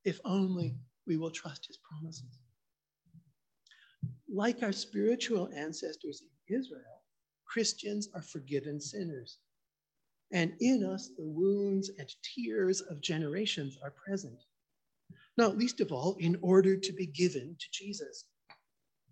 if 0.04 0.20
only 0.26 0.76
we 1.08 1.16
will 1.16 1.32
trust 1.32 1.68
his 1.68 1.80
promises. 1.90 2.42
Like 4.28 4.62
our 4.62 4.74
spiritual 4.74 5.50
ancestors 5.56 6.22
in 6.22 6.60
Israel, 6.60 7.00
Christians 7.46 8.10
are 8.14 8.22
forgiven 8.22 8.82
sinners. 8.82 9.38
And 10.34 10.54
in 10.60 10.84
us, 10.84 11.10
the 11.18 11.26
wounds 11.26 11.92
and 11.98 12.10
tears 12.24 12.82
of 12.82 13.02
generations 13.02 13.78
are 13.84 13.92
present. 13.92 14.44
Not 15.38 15.58
least 15.58 15.82
of 15.82 15.92
all, 15.92 16.16
in 16.20 16.38
order 16.42 16.78
to 16.78 16.94
be 16.94 17.08
given 17.08 17.56
to 17.60 17.66
Jesus. 17.72 18.26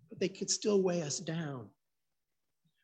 But 0.08 0.20
they 0.20 0.28
could 0.28 0.50
still 0.50 0.82
weigh 0.82 1.02
us 1.02 1.18
down 1.20 1.70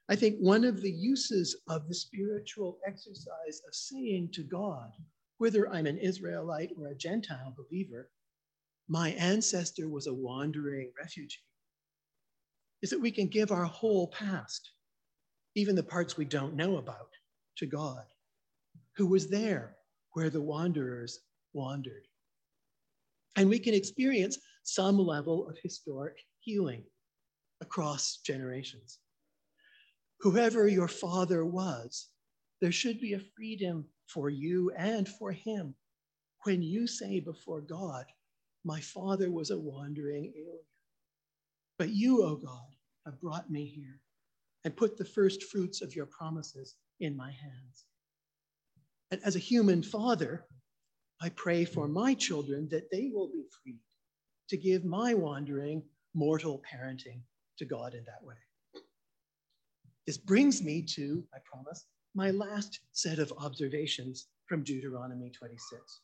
I 0.09 0.15
think 0.15 0.39
one 0.39 0.65
of 0.65 0.83
the 0.83 0.91
uses 0.91 1.57
of 1.69 1.89
the 1.89 1.95
spiritual 1.95 2.79
exercise 2.87 3.61
of 3.67 3.75
saying 3.75 4.31
to 4.35 4.45
God, 4.45 4.93
whether 5.39 5.69
I'm 5.69 5.87
an 5.87 5.99
Israelite 5.99 6.71
or 6.79 6.89
a 6.89 6.95
Gentile 6.95 7.55
believer, 7.57 8.09
my 8.89 9.11
ancestor 9.11 9.89
was 9.89 10.07
a 10.07 10.15
wandering 10.15 10.93
refugee, 10.99 11.41
is 12.83 12.91
that 12.91 13.01
we 13.01 13.11
can 13.11 13.27
give 13.27 13.51
our 13.51 13.65
whole 13.65 14.07
past, 14.09 14.71
even 15.57 15.75
the 15.75 15.83
parts 15.83 16.17
we 16.17 16.25
don't 16.25 16.55
know 16.55 16.77
about, 16.77 17.11
to 17.57 17.67
God, 17.67 18.05
who 18.97 19.07
was 19.07 19.29
there 19.29 19.77
where 20.13 20.31
the 20.31 20.41
wanderers 20.41 21.21
wandered. 21.53 22.07
And 23.37 23.49
we 23.49 23.59
can 23.59 23.75
experience 23.75 24.39
some 24.63 24.99
level 24.99 25.49
of 25.49 25.59
historic 25.63 26.17
healing 26.41 26.85
across 27.61 28.19
generations 28.25 28.99
whoever 30.21 30.67
your 30.69 30.89
father 30.89 31.45
was, 31.45 32.09
there 32.61 32.73
should 32.73 33.01
be 33.01 33.15
a 33.15 33.21
freedom 33.37 33.85
for 34.07 34.31
you 34.31 34.73
and 34.77 35.09
for 35.09 35.33
him 35.33 35.75
when 36.45 36.63
you 36.63 36.87
say 36.87 37.21
before 37.21 37.61
God, 37.61 38.07
My 38.65 38.81
father 38.81 39.31
was 39.31 39.51
a 39.51 39.59
wandering 39.59 40.33
alien. 40.37 40.65
But 41.79 41.91
you, 41.91 42.23
O 42.23 42.31
oh 42.31 42.37
God, 42.37 42.75
have 43.05 43.21
brought 43.21 43.51
me 43.51 43.67
here 43.67 44.01
and 44.65 44.77
put 44.77 44.97
the 44.97 45.05
first 45.05 45.45
fruits 45.45 45.83
of 45.83 45.95
your 45.95 46.07
promises 46.07 46.77
in 47.01 47.17
my 47.17 47.31
hands. 47.31 47.85
And 49.11 49.21
as 49.25 49.37
a 49.37 49.41
human 49.41 49.83
father, 49.83 50.45
I 51.21 51.29
pray 51.31 51.65
for 51.65 51.89
my 51.89 52.15
children 52.15 52.69
that 52.71 52.91
they 52.91 53.11
will 53.13 53.29
be 53.29 53.45
freed 53.63 53.79
to 54.49 54.57
give 54.57 54.85
my 54.85 55.15
wandering 55.15 55.83
mortal 56.15 56.63
parenting 56.71 57.21
to 57.59 57.65
God 57.65 57.95
in 57.95 58.05
that 58.05 58.23
way. 58.23 58.35
This 60.07 60.19
brings 60.19 60.63
me 60.63 60.83
to, 60.83 61.25
I 61.35 61.39
promise, 61.45 61.87
my 62.15 62.31
last 62.31 62.81
set 62.93 63.19
of 63.19 63.33
observations 63.39 64.27
from 64.49 64.63
Deuteronomy 64.63 65.31
26. 65.31 66.01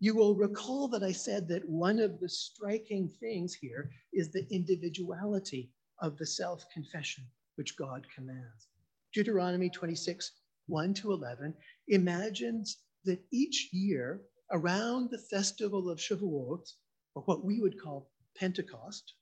You 0.00 0.14
will 0.14 0.34
recall 0.34 0.88
that 0.88 1.02
I 1.02 1.12
said 1.12 1.48
that 1.48 1.68
one 1.68 1.98
of 1.98 2.20
the 2.20 2.28
striking 2.28 3.08
things 3.20 3.54
here 3.54 3.90
is 4.12 4.30
the 4.30 4.46
individuality 4.50 5.70
of 6.00 6.16
the 6.18 6.26
self 6.26 6.64
confession 6.72 7.24
which 7.56 7.76
God 7.76 8.06
commands. 8.14 8.68
Deuteronomy 9.12 9.70
26, 9.70 10.32
1 10.66 10.94
to 10.94 11.12
11, 11.12 11.54
imagines 11.88 12.78
that 13.04 13.22
each 13.32 13.70
year 13.72 14.22
around 14.50 15.10
the 15.10 15.18
festival 15.18 15.90
of 15.90 15.98
Shavuot, 15.98 16.72
or 17.14 17.22
what 17.22 17.44
we 17.44 17.60
would 17.60 17.80
call 17.80 18.10
Pentecost, 18.36 19.14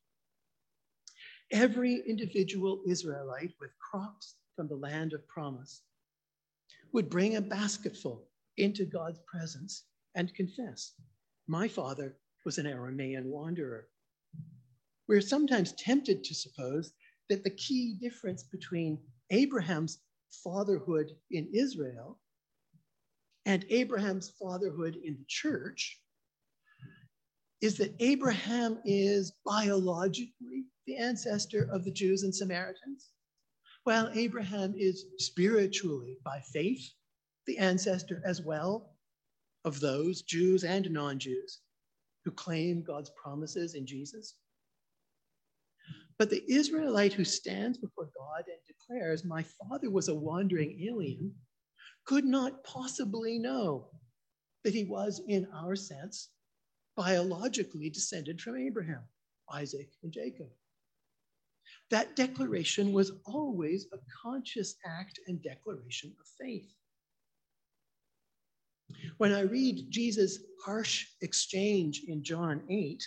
every 1.51 2.03
individual 2.09 2.83
Israelite 2.87 3.53
with 3.61 3.71
crops 3.79 4.37
from 4.57 4.69
the 4.69 4.77
land 4.77 5.13
of 5.13 5.27
promise 5.29 5.83
would 6.93 7.11
bring 7.11 7.37
a 7.37 7.41
basketful 7.41 8.29
into 8.57 8.85
God's 8.85 9.21
presence 9.27 9.85
and 10.15 10.35
confess, 10.35 10.93
My 11.47 11.69
father 11.69 12.17
was 12.45 12.59
an 12.59 12.67
Aramean 12.67 13.25
wanderer. 13.25 13.89
We're 15.09 15.21
sometimes 15.21 15.73
tempted 15.73 16.23
to 16.25 16.35
suppose 16.35 16.93
that 17.29 17.45
the 17.45 17.51
key 17.51 17.97
difference 18.01 18.43
between 18.43 18.99
Abraham's 19.31 19.99
fatherhood 20.45 21.11
in 21.31 21.49
Israel 21.53 22.19
and 23.47 23.65
Abraham's 23.71 24.31
fatherhood 24.41 24.97
in 25.03 25.15
the 25.15 25.25
church 25.27 26.01
is 27.61 27.77
that 27.79 27.95
Abraham 28.01 28.79
is 28.85 29.33
biologically 29.45 30.65
the 30.87 30.97
ancestor 30.97 31.69
of 31.71 31.85
the 31.85 31.93
Jews 31.93 32.25
and 32.25 32.35
Samaritans, 32.35 33.11
while 33.85 34.11
Abraham 34.15 34.75
is 34.77 35.07
spiritually, 35.19 36.19
by 36.25 36.41
faith, 36.53 36.93
the 37.47 37.59
ancestor 37.59 38.23
as 38.25 38.43
well 38.43 38.97
of 39.65 39.81
those 39.81 40.23
Jews 40.23 40.65
and 40.65 40.91
non 40.91 41.19
Jews 41.19 41.61
who 42.25 42.31
claim 42.31 42.83
God's 42.83 43.11
promises 43.11 43.75
in 43.75 43.87
Jesus. 43.87 44.35
But 46.19 46.31
the 46.31 46.45
Israelite 46.49 47.13
who 47.13 47.25
stands 47.25 47.79
before 47.79 48.11
God 48.17 48.45
and 48.47 48.59
declares, 48.67 49.25
My 49.25 49.43
father 49.43 49.91
was 49.91 50.09
a 50.09 50.15
wandering 50.15 50.81
alien, 50.89 51.35
could 52.05 52.25
not 52.25 52.65
possibly 52.65 53.39
know 53.39 53.91
that 54.65 54.75
he 54.75 54.85
was, 54.85 55.21
in 55.29 55.47
our 55.55 55.77
sense, 55.77 56.31
biologically 56.97 57.91
descended 57.91 58.41
from 58.41 58.57
Abraham, 58.57 59.03
Isaac, 59.51 59.91
and 60.03 60.13
Jacob. 60.13 60.49
That 61.91 62.17
declaration 62.17 62.93
was 62.93 63.13
always 63.25 63.87
a 63.93 63.99
conscious 64.23 64.77
act 64.85 65.21
and 65.27 65.43
declaration 65.43 66.15
of 66.19 66.27
faith. 66.39 66.73
When 69.19 69.33
I 69.33 69.41
read 69.41 69.91
Jesus' 69.91 70.39
harsh 70.65 71.07
exchange 71.21 72.03
in 72.09 72.23
John 72.23 72.63
8 72.71 73.03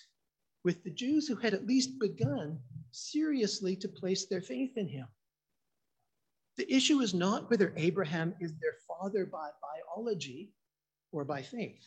with 0.63 0.83
the 0.83 0.91
Jews 0.91 1.27
who 1.27 1.35
had 1.35 1.53
at 1.53 1.67
least 1.67 1.99
begun 1.99 2.59
seriously 2.91 3.75
to 3.77 3.87
place 3.87 4.25
their 4.25 4.41
faith 4.41 4.77
in 4.77 4.87
him, 4.87 5.07
the 6.57 6.71
issue 6.73 7.01
is 7.01 7.13
not 7.13 7.49
whether 7.49 7.73
Abraham 7.75 8.33
is 8.39 8.53
their 8.59 8.75
father 8.87 9.25
by 9.25 9.49
biology 9.61 10.53
or 11.11 11.25
by 11.25 11.41
faith. 11.41 11.85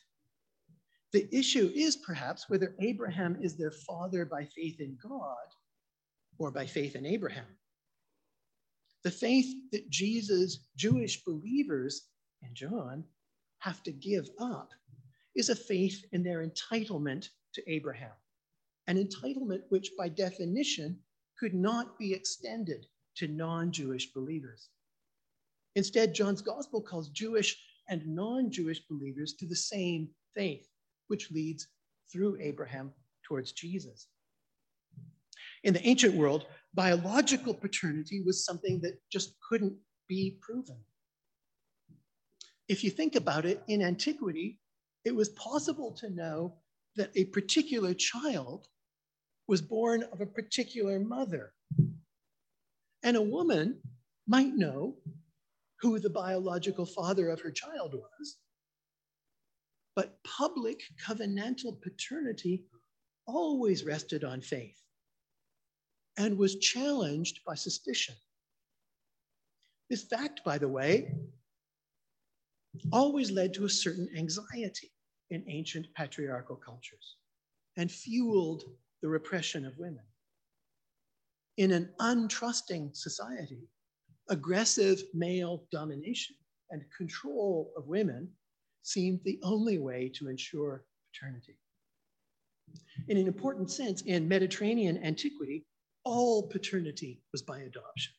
The 1.12 1.26
issue 1.34 1.72
is 1.74 1.96
perhaps 1.96 2.50
whether 2.50 2.74
Abraham 2.80 3.38
is 3.40 3.56
their 3.56 3.70
father 3.70 4.26
by 4.26 4.44
faith 4.44 4.80
in 4.80 4.98
God 5.02 5.36
or 6.38 6.50
by 6.50 6.66
faith 6.66 6.96
in 6.96 7.06
Abraham. 7.06 7.46
The 9.04 9.10
faith 9.10 9.46
that 9.72 9.88
Jesus' 9.88 10.66
Jewish 10.76 11.24
believers 11.24 12.08
in 12.42 12.54
John 12.54 13.04
have 13.60 13.82
to 13.84 13.92
give 13.92 14.28
up 14.38 14.70
is 15.34 15.48
a 15.48 15.56
faith 15.56 16.04
in 16.12 16.22
their 16.22 16.46
entitlement 16.46 17.28
to 17.54 17.70
Abraham, 17.70 18.12
an 18.86 19.02
entitlement 19.02 19.62
which, 19.70 19.92
by 19.96 20.08
definition, 20.08 20.98
could 21.38 21.54
not 21.54 21.98
be 21.98 22.12
extended 22.12 22.86
to 23.18 23.28
non 23.28 23.70
Jewish 23.70 24.12
believers. 24.12 24.70
Instead, 25.74 26.14
John's 26.14 26.42
gospel 26.42 26.80
calls 26.80 27.10
Jewish 27.10 27.56
and 27.88 28.06
non 28.06 28.50
Jewish 28.50 28.80
believers 28.88 29.34
to 29.34 29.46
the 29.46 29.56
same 29.56 30.08
faith, 30.34 30.68
which 31.08 31.30
leads 31.30 31.68
through 32.10 32.38
Abraham 32.40 32.92
towards 33.22 33.52
Jesus. 33.52 34.08
In 35.64 35.74
the 35.74 35.86
ancient 35.86 36.14
world, 36.14 36.46
biological 36.74 37.54
paternity 37.54 38.22
was 38.24 38.44
something 38.44 38.80
that 38.80 39.00
just 39.10 39.34
couldn't 39.48 39.74
be 40.08 40.38
proven. 40.40 40.78
If 42.68 42.84
you 42.84 42.90
think 42.90 43.16
about 43.16 43.44
it, 43.44 43.62
in 43.66 43.82
antiquity, 43.82 44.60
it 45.04 45.14
was 45.14 45.30
possible 45.30 45.92
to 45.92 46.10
know 46.10 46.54
that 46.96 47.10
a 47.16 47.24
particular 47.26 47.94
child 47.94 48.68
was 49.46 49.62
born 49.62 50.04
of 50.12 50.20
a 50.20 50.26
particular 50.26 51.00
mother. 51.00 51.52
And 53.02 53.16
a 53.16 53.22
woman 53.22 53.80
might 54.26 54.54
know 54.54 54.96
who 55.80 55.98
the 55.98 56.10
biological 56.10 56.86
father 56.86 57.28
of 57.28 57.40
her 57.40 57.50
child 57.50 57.94
was. 57.94 58.36
But 59.94 60.22
public 60.24 60.80
covenantal 61.06 61.80
paternity 61.80 62.64
always 63.26 63.84
rested 63.84 64.24
on 64.24 64.40
faith 64.40 64.80
and 66.16 66.36
was 66.36 66.56
challenged 66.56 67.40
by 67.46 67.54
suspicion. 67.54 68.14
This 69.88 70.04
fact, 70.04 70.42
by 70.44 70.58
the 70.58 70.68
way, 70.68 71.14
always 72.92 73.30
led 73.30 73.54
to 73.54 73.64
a 73.64 73.70
certain 73.70 74.08
anxiety 74.16 74.92
in 75.30 75.44
ancient 75.48 75.86
patriarchal 75.94 76.56
cultures 76.56 77.16
and 77.76 77.90
fueled 77.90 78.64
the 79.02 79.08
repression 79.08 79.64
of 79.64 79.78
women. 79.78 80.04
In 81.58 81.72
an 81.72 81.92
untrusting 81.98 82.94
society, 82.94 83.68
aggressive 84.28 85.02
male 85.12 85.66
domination 85.72 86.36
and 86.70 86.84
control 86.96 87.72
of 87.76 87.88
women 87.88 88.30
seemed 88.84 89.20
the 89.24 89.40
only 89.42 89.78
way 89.78 90.08
to 90.14 90.28
ensure 90.28 90.84
paternity. 91.12 91.58
In 93.08 93.16
an 93.16 93.26
important 93.26 93.72
sense, 93.72 94.02
in 94.02 94.28
Mediterranean 94.28 95.02
antiquity, 95.02 95.66
all 96.04 96.46
paternity 96.46 97.24
was 97.32 97.42
by 97.42 97.58
adoption. 97.58 98.12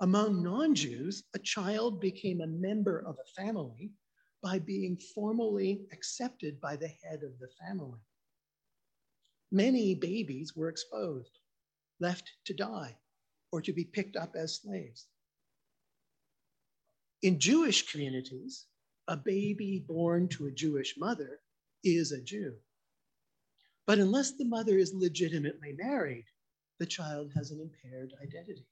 Among 0.00 0.42
non 0.42 0.74
Jews, 0.74 1.22
a 1.34 1.38
child 1.38 2.00
became 2.00 2.40
a 2.40 2.48
member 2.48 2.98
of 3.06 3.16
a 3.20 3.40
family 3.40 3.92
by 4.42 4.58
being 4.58 4.98
formally 5.14 5.86
accepted 5.92 6.60
by 6.60 6.74
the 6.74 6.88
head 6.88 7.22
of 7.22 7.38
the 7.38 7.48
family. 7.60 8.00
Many 9.52 9.94
babies 9.94 10.56
were 10.56 10.68
exposed, 10.68 11.38
left 12.02 12.32
to 12.44 12.52
die, 12.52 12.96
or 13.52 13.62
to 13.62 13.72
be 13.72 13.84
picked 13.84 14.16
up 14.16 14.34
as 14.36 14.56
slaves. 14.56 15.06
In 17.22 17.38
Jewish 17.38 17.90
communities, 17.90 18.66
a 19.06 19.16
baby 19.16 19.84
born 19.86 20.28
to 20.28 20.46
a 20.46 20.50
Jewish 20.50 20.96
mother 20.98 21.38
is 21.84 22.10
a 22.10 22.20
Jew. 22.20 22.54
But 23.86 24.00
unless 24.00 24.32
the 24.32 24.44
mother 24.44 24.76
is 24.76 24.92
legitimately 24.92 25.74
married, 25.78 26.26
the 26.78 26.86
child 26.86 27.30
has 27.36 27.52
an 27.52 27.60
impaired 27.60 28.12
identity. 28.22 28.66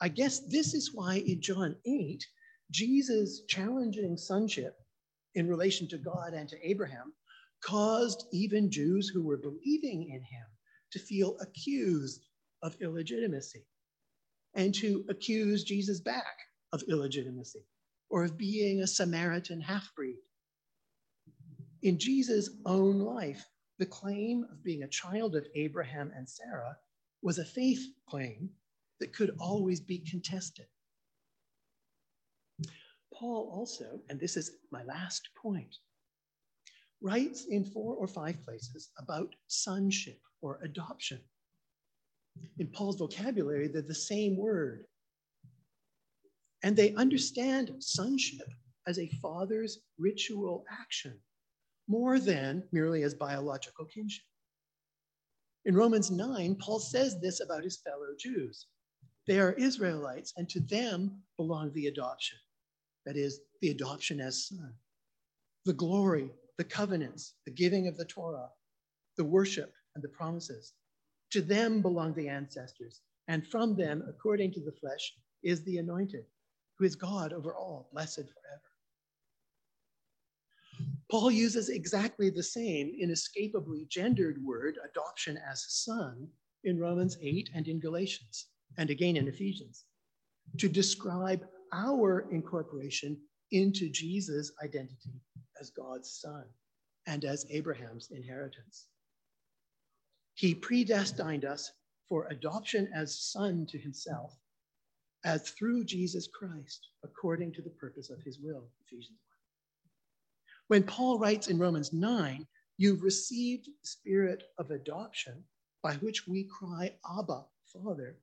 I 0.00 0.08
guess 0.08 0.40
this 0.40 0.72
is 0.72 0.94
why 0.94 1.16
in 1.26 1.42
John 1.42 1.76
8, 1.84 2.26
Jesus' 2.70 3.42
challenging 3.48 4.16
sonship 4.16 4.78
in 5.34 5.46
relation 5.46 5.86
to 5.88 5.98
God 5.98 6.32
and 6.32 6.48
to 6.48 6.68
Abraham 6.68 7.12
caused 7.62 8.26
even 8.32 8.70
Jews 8.70 9.08
who 9.08 9.22
were 9.22 9.36
believing 9.36 10.08
in 10.08 10.22
him 10.22 10.46
to 10.92 10.98
feel 10.98 11.36
accused 11.40 12.26
of 12.62 12.76
illegitimacy 12.80 13.64
and 14.54 14.74
to 14.74 15.04
accuse 15.08 15.64
Jesus 15.64 16.00
back 16.00 16.36
of 16.72 16.82
illegitimacy 16.88 17.64
or 18.08 18.24
of 18.24 18.36
being 18.36 18.80
a 18.80 18.86
Samaritan 18.86 19.60
half 19.60 19.94
breed. 19.94 20.18
In 21.82 21.98
Jesus' 21.98 22.50
own 22.66 23.00
life, 23.00 23.44
the 23.78 23.86
claim 23.86 24.44
of 24.50 24.62
being 24.62 24.82
a 24.82 24.88
child 24.88 25.34
of 25.36 25.46
Abraham 25.54 26.12
and 26.14 26.28
Sarah 26.28 26.76
was 27.22 27.38
a 27.38 27.44
faith 27.44 27.82
claim 28.08 28.50
that 28.98 29.14
could 29.14 29.34
always 29.38 29.80
be 29.80 29.98
contested. 29.98 30.66
Paul 33.14 33.50
also, 33.52 34.00
and 34.08 34.20
this 34.20 34.36
is 34.36 34.52
my 34.70 34.82
last 34.84 35.28
point, 35.40 35.76
writes 37.02 37.46
in 37.46 37.64
four 37.64 37.94
or 37.94 38.06
five 38.06 38.42
places 38.44 38.90
about 38.98 39.34
sonship 39.46 40.20
or 40.42 40.58
adoption. 40.62 41.20
In 42.58 42.68
Paul's 42.68 42.96
vocabulary, 42.96 43.68
they're 43.68 43.82
the 43.82 43.94
same 43.94 44.36
word. 44.36 44.84
And 46.62 46.76
they 46.76 46.94
understand 46.94 47.74
sonship 47.78 48.48
as 48.86 48.98
a 48.98 49.08
father's 49.22 49.78
ritual 49.98 50.64
action 50.70 51.18
more 51.88 52.20
than 52.20 52.62
merely 52.70 53.02
as 53.02 53.14
biological 53.14 53.84
kinship. 53.84 54.24
In 55.64 55.74
Romans 55.74 56.10
9, 56.10 56.54
Paul 56.56 56.78
says 56.78 57.20
this 57.20 57.40
about 57.40 57.64
his 57.64 57.78
fellow 57.78 58.14
Jews. 58.18 58.66
They 59.26 59.38
are 59.38 59.52
Israelites, 59.52 60.32
and 60.36 60.48
to 60.48 60.60
them 60.60 61.22
belong 61.36 61.72
the 61.72 61.86
adoption. 61.86 62.38
That 63.06 63.16
is, 63.16 63.40
the 63.60 63.70
adoption 63.70 64.20
as 64.20 64.46
son, 64.48 64.72
the 65.64 65.72
glory, 65.72 66.30
the 66.60 66.64
covenants, 66.64 67.36
the 67.46 67.50
giving 67.50 67.88
of 67.88 67.96
the 67.96 68.04
Torah, 68.04 68.50
the 69.16 69.24
worship, 69.24 69.72
and 69.94 70.04
the 70.04 70.10
promises. 70.10 70.74
To 71.30 71.40
them 71.40 71.80
belong 71.80 72.12
the 72.12 72.28
ancestors, 72.28 73.00
and 73.28 73.46
from 73.46 73.74
them, 73.74 74.04
according 74.06 74.52
to 74.52 74.60
the 74.60 74.76
flesh, 74.78 75.14
is 75.42 75.64
the 75.64 75.78
anointed, 75.78 76.26
who 76.76 76.84
is 76.84 76.94
God 76.94 77.32
over 77.32 77.54
all, 77.54 77.88
blessed 77.94 78.26
forever. 78.34 78.70
Paul 81.10 81.30
uses 81.30 81.70
exactly 81.70 82.28
the 82.28 82.42
same 82.42 82.94
inescapably 83.00 83.86
gendered 83.88 84.44
word, 84.44 84.76
adoption 84.84 85.38
as 85.38 85.64
son, 85.66 86.28
in 86.64 86.78
Romans 86.78 87.16
8 87.22 87.48
and 87.54 87.68
in 87.68 87.80
Galatians, 87.80 88.48
and 88.76 88.90
again 88.90 89.16
in 89.16 89.28
Ephesians, 89.28 89.86
to 90.58 90.68
describe 90.68 91.40
our 91.72 92.28
incorporation 92.30 93.16
into 93.52 93.88
Jesus' 93.88 94.52
identity 94.62 95.20
as 95.60 95.70
God's 95.70 96.10
son 96.10 96.44
and 97.06 97.24
as 97.24 97.46
Abraham's 97.50 98.10
inheritance. 98.10 98.86
He 100.34 100.54
predestined 100.54 101.44
us 101.44 101.72
for 102.08 102.26
adoption 102.28 102.88
as 102.94 103.18
son 103.18 103.66
to 103.66 103.78
himself, 103.78 104.36
as 105.24 105.50
through 105.50 105.84
Jesus 105.84 106.26
Christ, 106.26 106.88
according 107.04 107.52
to 107.52 107.62
the 107.62 107.70
purpose 107.70 108.10
of 108.10 108.22
his 108.22 108.38
will, 108.38 108.68
Ephesians 108.86 109.18
1. 110.68 110.78
When 110.78 110.82
Paul 110.82 111.18
writes 111.18 111.48
in 111.48 111.58
Romans 111.58 111.92
9, 111.92 112.46
you've 112.78 113.02
received 113.02 113.66
the 113.66 113.86
spirit 113.86 114.44
of 114.58 114.70
adoption 114.70 115.44
by 115.82 115.94
which 115.96 116.26
we 116.26 116.44
cry, 116.44 116.94
Abba, 117.18 117.44
Father. 117.72 118.16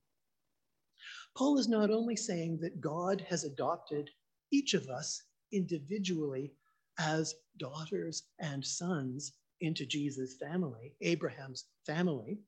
Paul 1.36 1.58
is 1.58 1.68
not 1.68 1.92
only 1.92 2.16
saying 2.16 2.60
that 2.62 2.82
God 2.82 3.26
has 3.30 3.44
adopted 3.44 4.10
each 4.52 4.74
of 4.74 4.88
us 4.88 5.24
individually 5.52 6.54
as 7.00 7.36
daughters 7.58 8.24
and 8.40 8.66
sons 8.66 9.34
into 9.62 9.86
Jesus' 9.86 10.36
family, 10.38 10.94
Abraham's 11.02 11.66
family, 11.86 12.40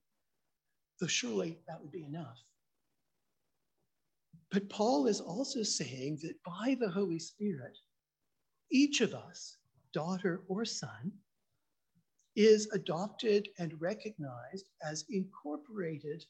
though 1.00 1.08
surely 1.08 1.60
that 1.68 1.82
would 1.82 1.92
be 1.92 2.06
enough. 2.06 2.38
But 4.52 4.70
Paul 4.70 5.08
is 5.08 5.22
also 5.22 5.64
saying 5.64 6.20
that 6.24 6.42
by 6.44 6.76
the 6.80 6.90
Holy 6.90 7.20
Spirit, 7.20 7.78
each 8.72 9.02
of 9.02 9.14
us 9.14 9.58
daughter, 9.94 10.44
or 10.48 10.66
son 10.66 11.12
is 12.36 12.70
adopted 12.74 13.50
and 13.58 13.80
recognized 13.82 14.70
as 14.84 15.06
incorporated 15.10 16.24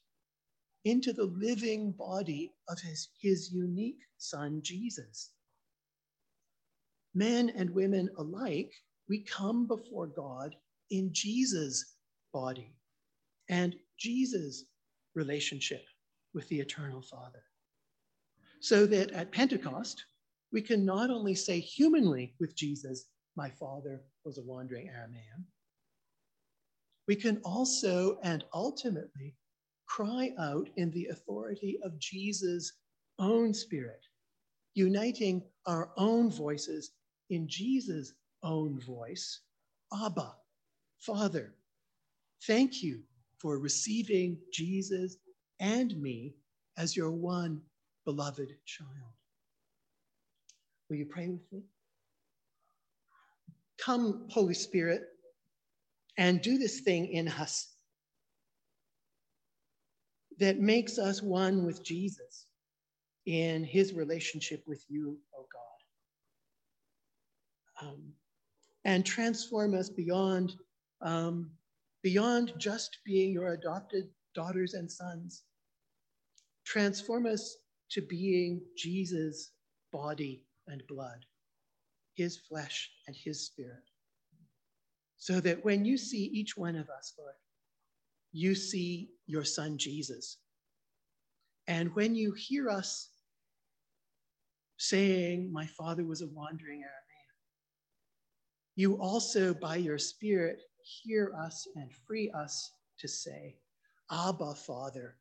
into 0.85 1.11
the 1.13 1.25
living 1.25 1.91
body 1.91 2.53
of 2.69 2.79
his, 2.79 3.09
his 3.21 3.51
unique 3.51 3.99
son, 4.17 4.61
Jesus. 4.63 5.31
Men 7.13 7.49
and 7.49 7.69
women 7.71 8.09
alike, 8.17 8.73
we 9.07 9.19
come 9.23 9.65
before 9.65 10.07
God 10.07 10.55
in 10.91 11.09
Jesus' 11.11 11.95
body 12.33 12.73
and 13.49 13.75
Jesus' 13.97 14.65
relationship 15.15 15.83
with 16.33 16.47
the 16.49 16.59
eternal 16.59 17.01
Father. 17.01 17.43
So 18.61 18.85
that 18.85 19.11
at 19.11 19.31
Pentecost, 19.31 20.03
we 20.51 20.61
can 20.61 20.85
not 20.85 21.09
only 21.09 21.35
say 21.35 21.59
humanly 21.59 22.35
with 22.39 22.55
Jesus, 22.55 23.05
my 23.35 23.49
father 23.49 24.01
was 24.25 24.37
a 24.37 24.43
wandering 24.43 24.87
Aramean. 24.87 25.43
We 27.07 27.15
can 27.15 27.37
also 27.43 28.19
and 28.23 28.43
ultimately 28.53 29.35
cry 29.87 30.31
out 30.39 30.69
in 30.77 30.91
the 30.91 31.07
authority 31.07 31.79
of 31.83 31.97
Jesus' 31.99 32.73
own 33.17 33.53
spirit, 33.53 34.01
uniting 34.75 35.41
our 35.65 35.91
own 35.97 36.29
voices 36.29 36.91
in 37.29 37.47
Jesus' 37.47 38.13
own 38.43 38.79
voice 38.79 39.41
Abba, 39.91 40.35
Father, 40.99 41.55
thank 42.45 42.83
you 42.83 43.01
for 43.39 43.57
receiving 43.57 44.37
Jesus 44.53 45.17
and 45.59 45.99
me 45.99 46.35
as 46.77 46.95
your 46.95 47.11
one 47.11 47.61
beloved 48.05 48.49
child. 48.65 49.13
Will 50.89 50.97
you 50.97 51.05
pray 51.05 51.27
with 51.27 51.41
me? 51.51 51.63
Come, 53.79 54.25
Holy 54.29 54.53
Spirit, 54.53 55.03
and 56.17 56.41
do 56.41 56.57
this 56.57 56.81
thing 56.81 57.07
in 57.07 57.27
us 57.27 57.73
that 60.39 60.59
makes 60.59 60.97
us 60.97 61.21
one 61.21 61.65
with 61.65 61.83
Jesus 61.83 62.45
in 63.25 63.63
his 63.63 63.93
relationship 63.93 64.63
with 64.67 64.83
you. 64.89 65.17
Um, 67.81 68.13
and 68.85 69.05
transform 69.05 69.75
us 69.75 69.89
beyond, 69.89 70.55
um, 71.01 71.51
beyond 72.01 72.53
just 72.57 72.99
being 73.05 73.31
your 73.31 73.53
adopted 73.53 74.09
daughters 74.33 74.73
and 74.73 74.89
sons. 74.91 75.43
Transform 76.65 77.25
us 77.25 77.57
to 77.91 78.01
being 78.01 78.61
Jesus' 78.77 79.51
body 79.91 80.45
and 80.67 80.83
blood, 80.87 81.25
his 82.15 82.37
flesh 82.37 82.89
and 83.07 83.15
his 83.15 83.45
spirit. 83.45 83.83
So 85.17 85.39
that 85.41 85.63
when 85.65 85.83
you 85.83 85.97
see 85.97 86.25
each 86.25 86.55
one 86.55 86.75
of 86.75 86.89
us, 86.89 87.13
Lord, 87.17 87.33
you 88.31 88.55
see 88.55 89.09
your 89.25 89.43
son 89.43 89.77
Jesus. 89.77 90.37
And 91.67 91.93
when 91.95 92.15
you 92.15 92.33
hear 92.33 92.69
us 92.69 93.09
saying, 94.77 95.51
My 95.51 95.65
father 95.65 96.05
was 96.05 96.21
a 96.21 96.27
wandering 96.27 96.79
Aramean, 96.79 96.98
you 98.79 98.93
also, 98.95 99.53
by 99.53 99.75
your 99.75 99.97
spirit, 99.97 100.61
hear 100.81 101.33
us 101.37 101.67
and 101.75 101.91
free 102.07 102.31
us 102.31 102.71
to 102.97 103.09
say, 103.09 103.57
Abba, 104.09 104.55
Father, 104.55 105.17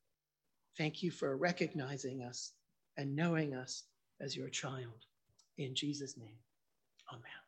thank 0.76 1.02
you 1.02 1.10
for 1.10 1.36
recognizing 1.36 2.22
us 2.22 2.52
and 2.98 3.16
knowing 3.16 3.56
us 3.56 3.82
as 4.20 4.36
your 4.36 4.48
child. 4.48 5.06
In 5.56 5.74
Jesus' 5.74 6.16
name, 6.16 6.38
amen. 7.12 7.47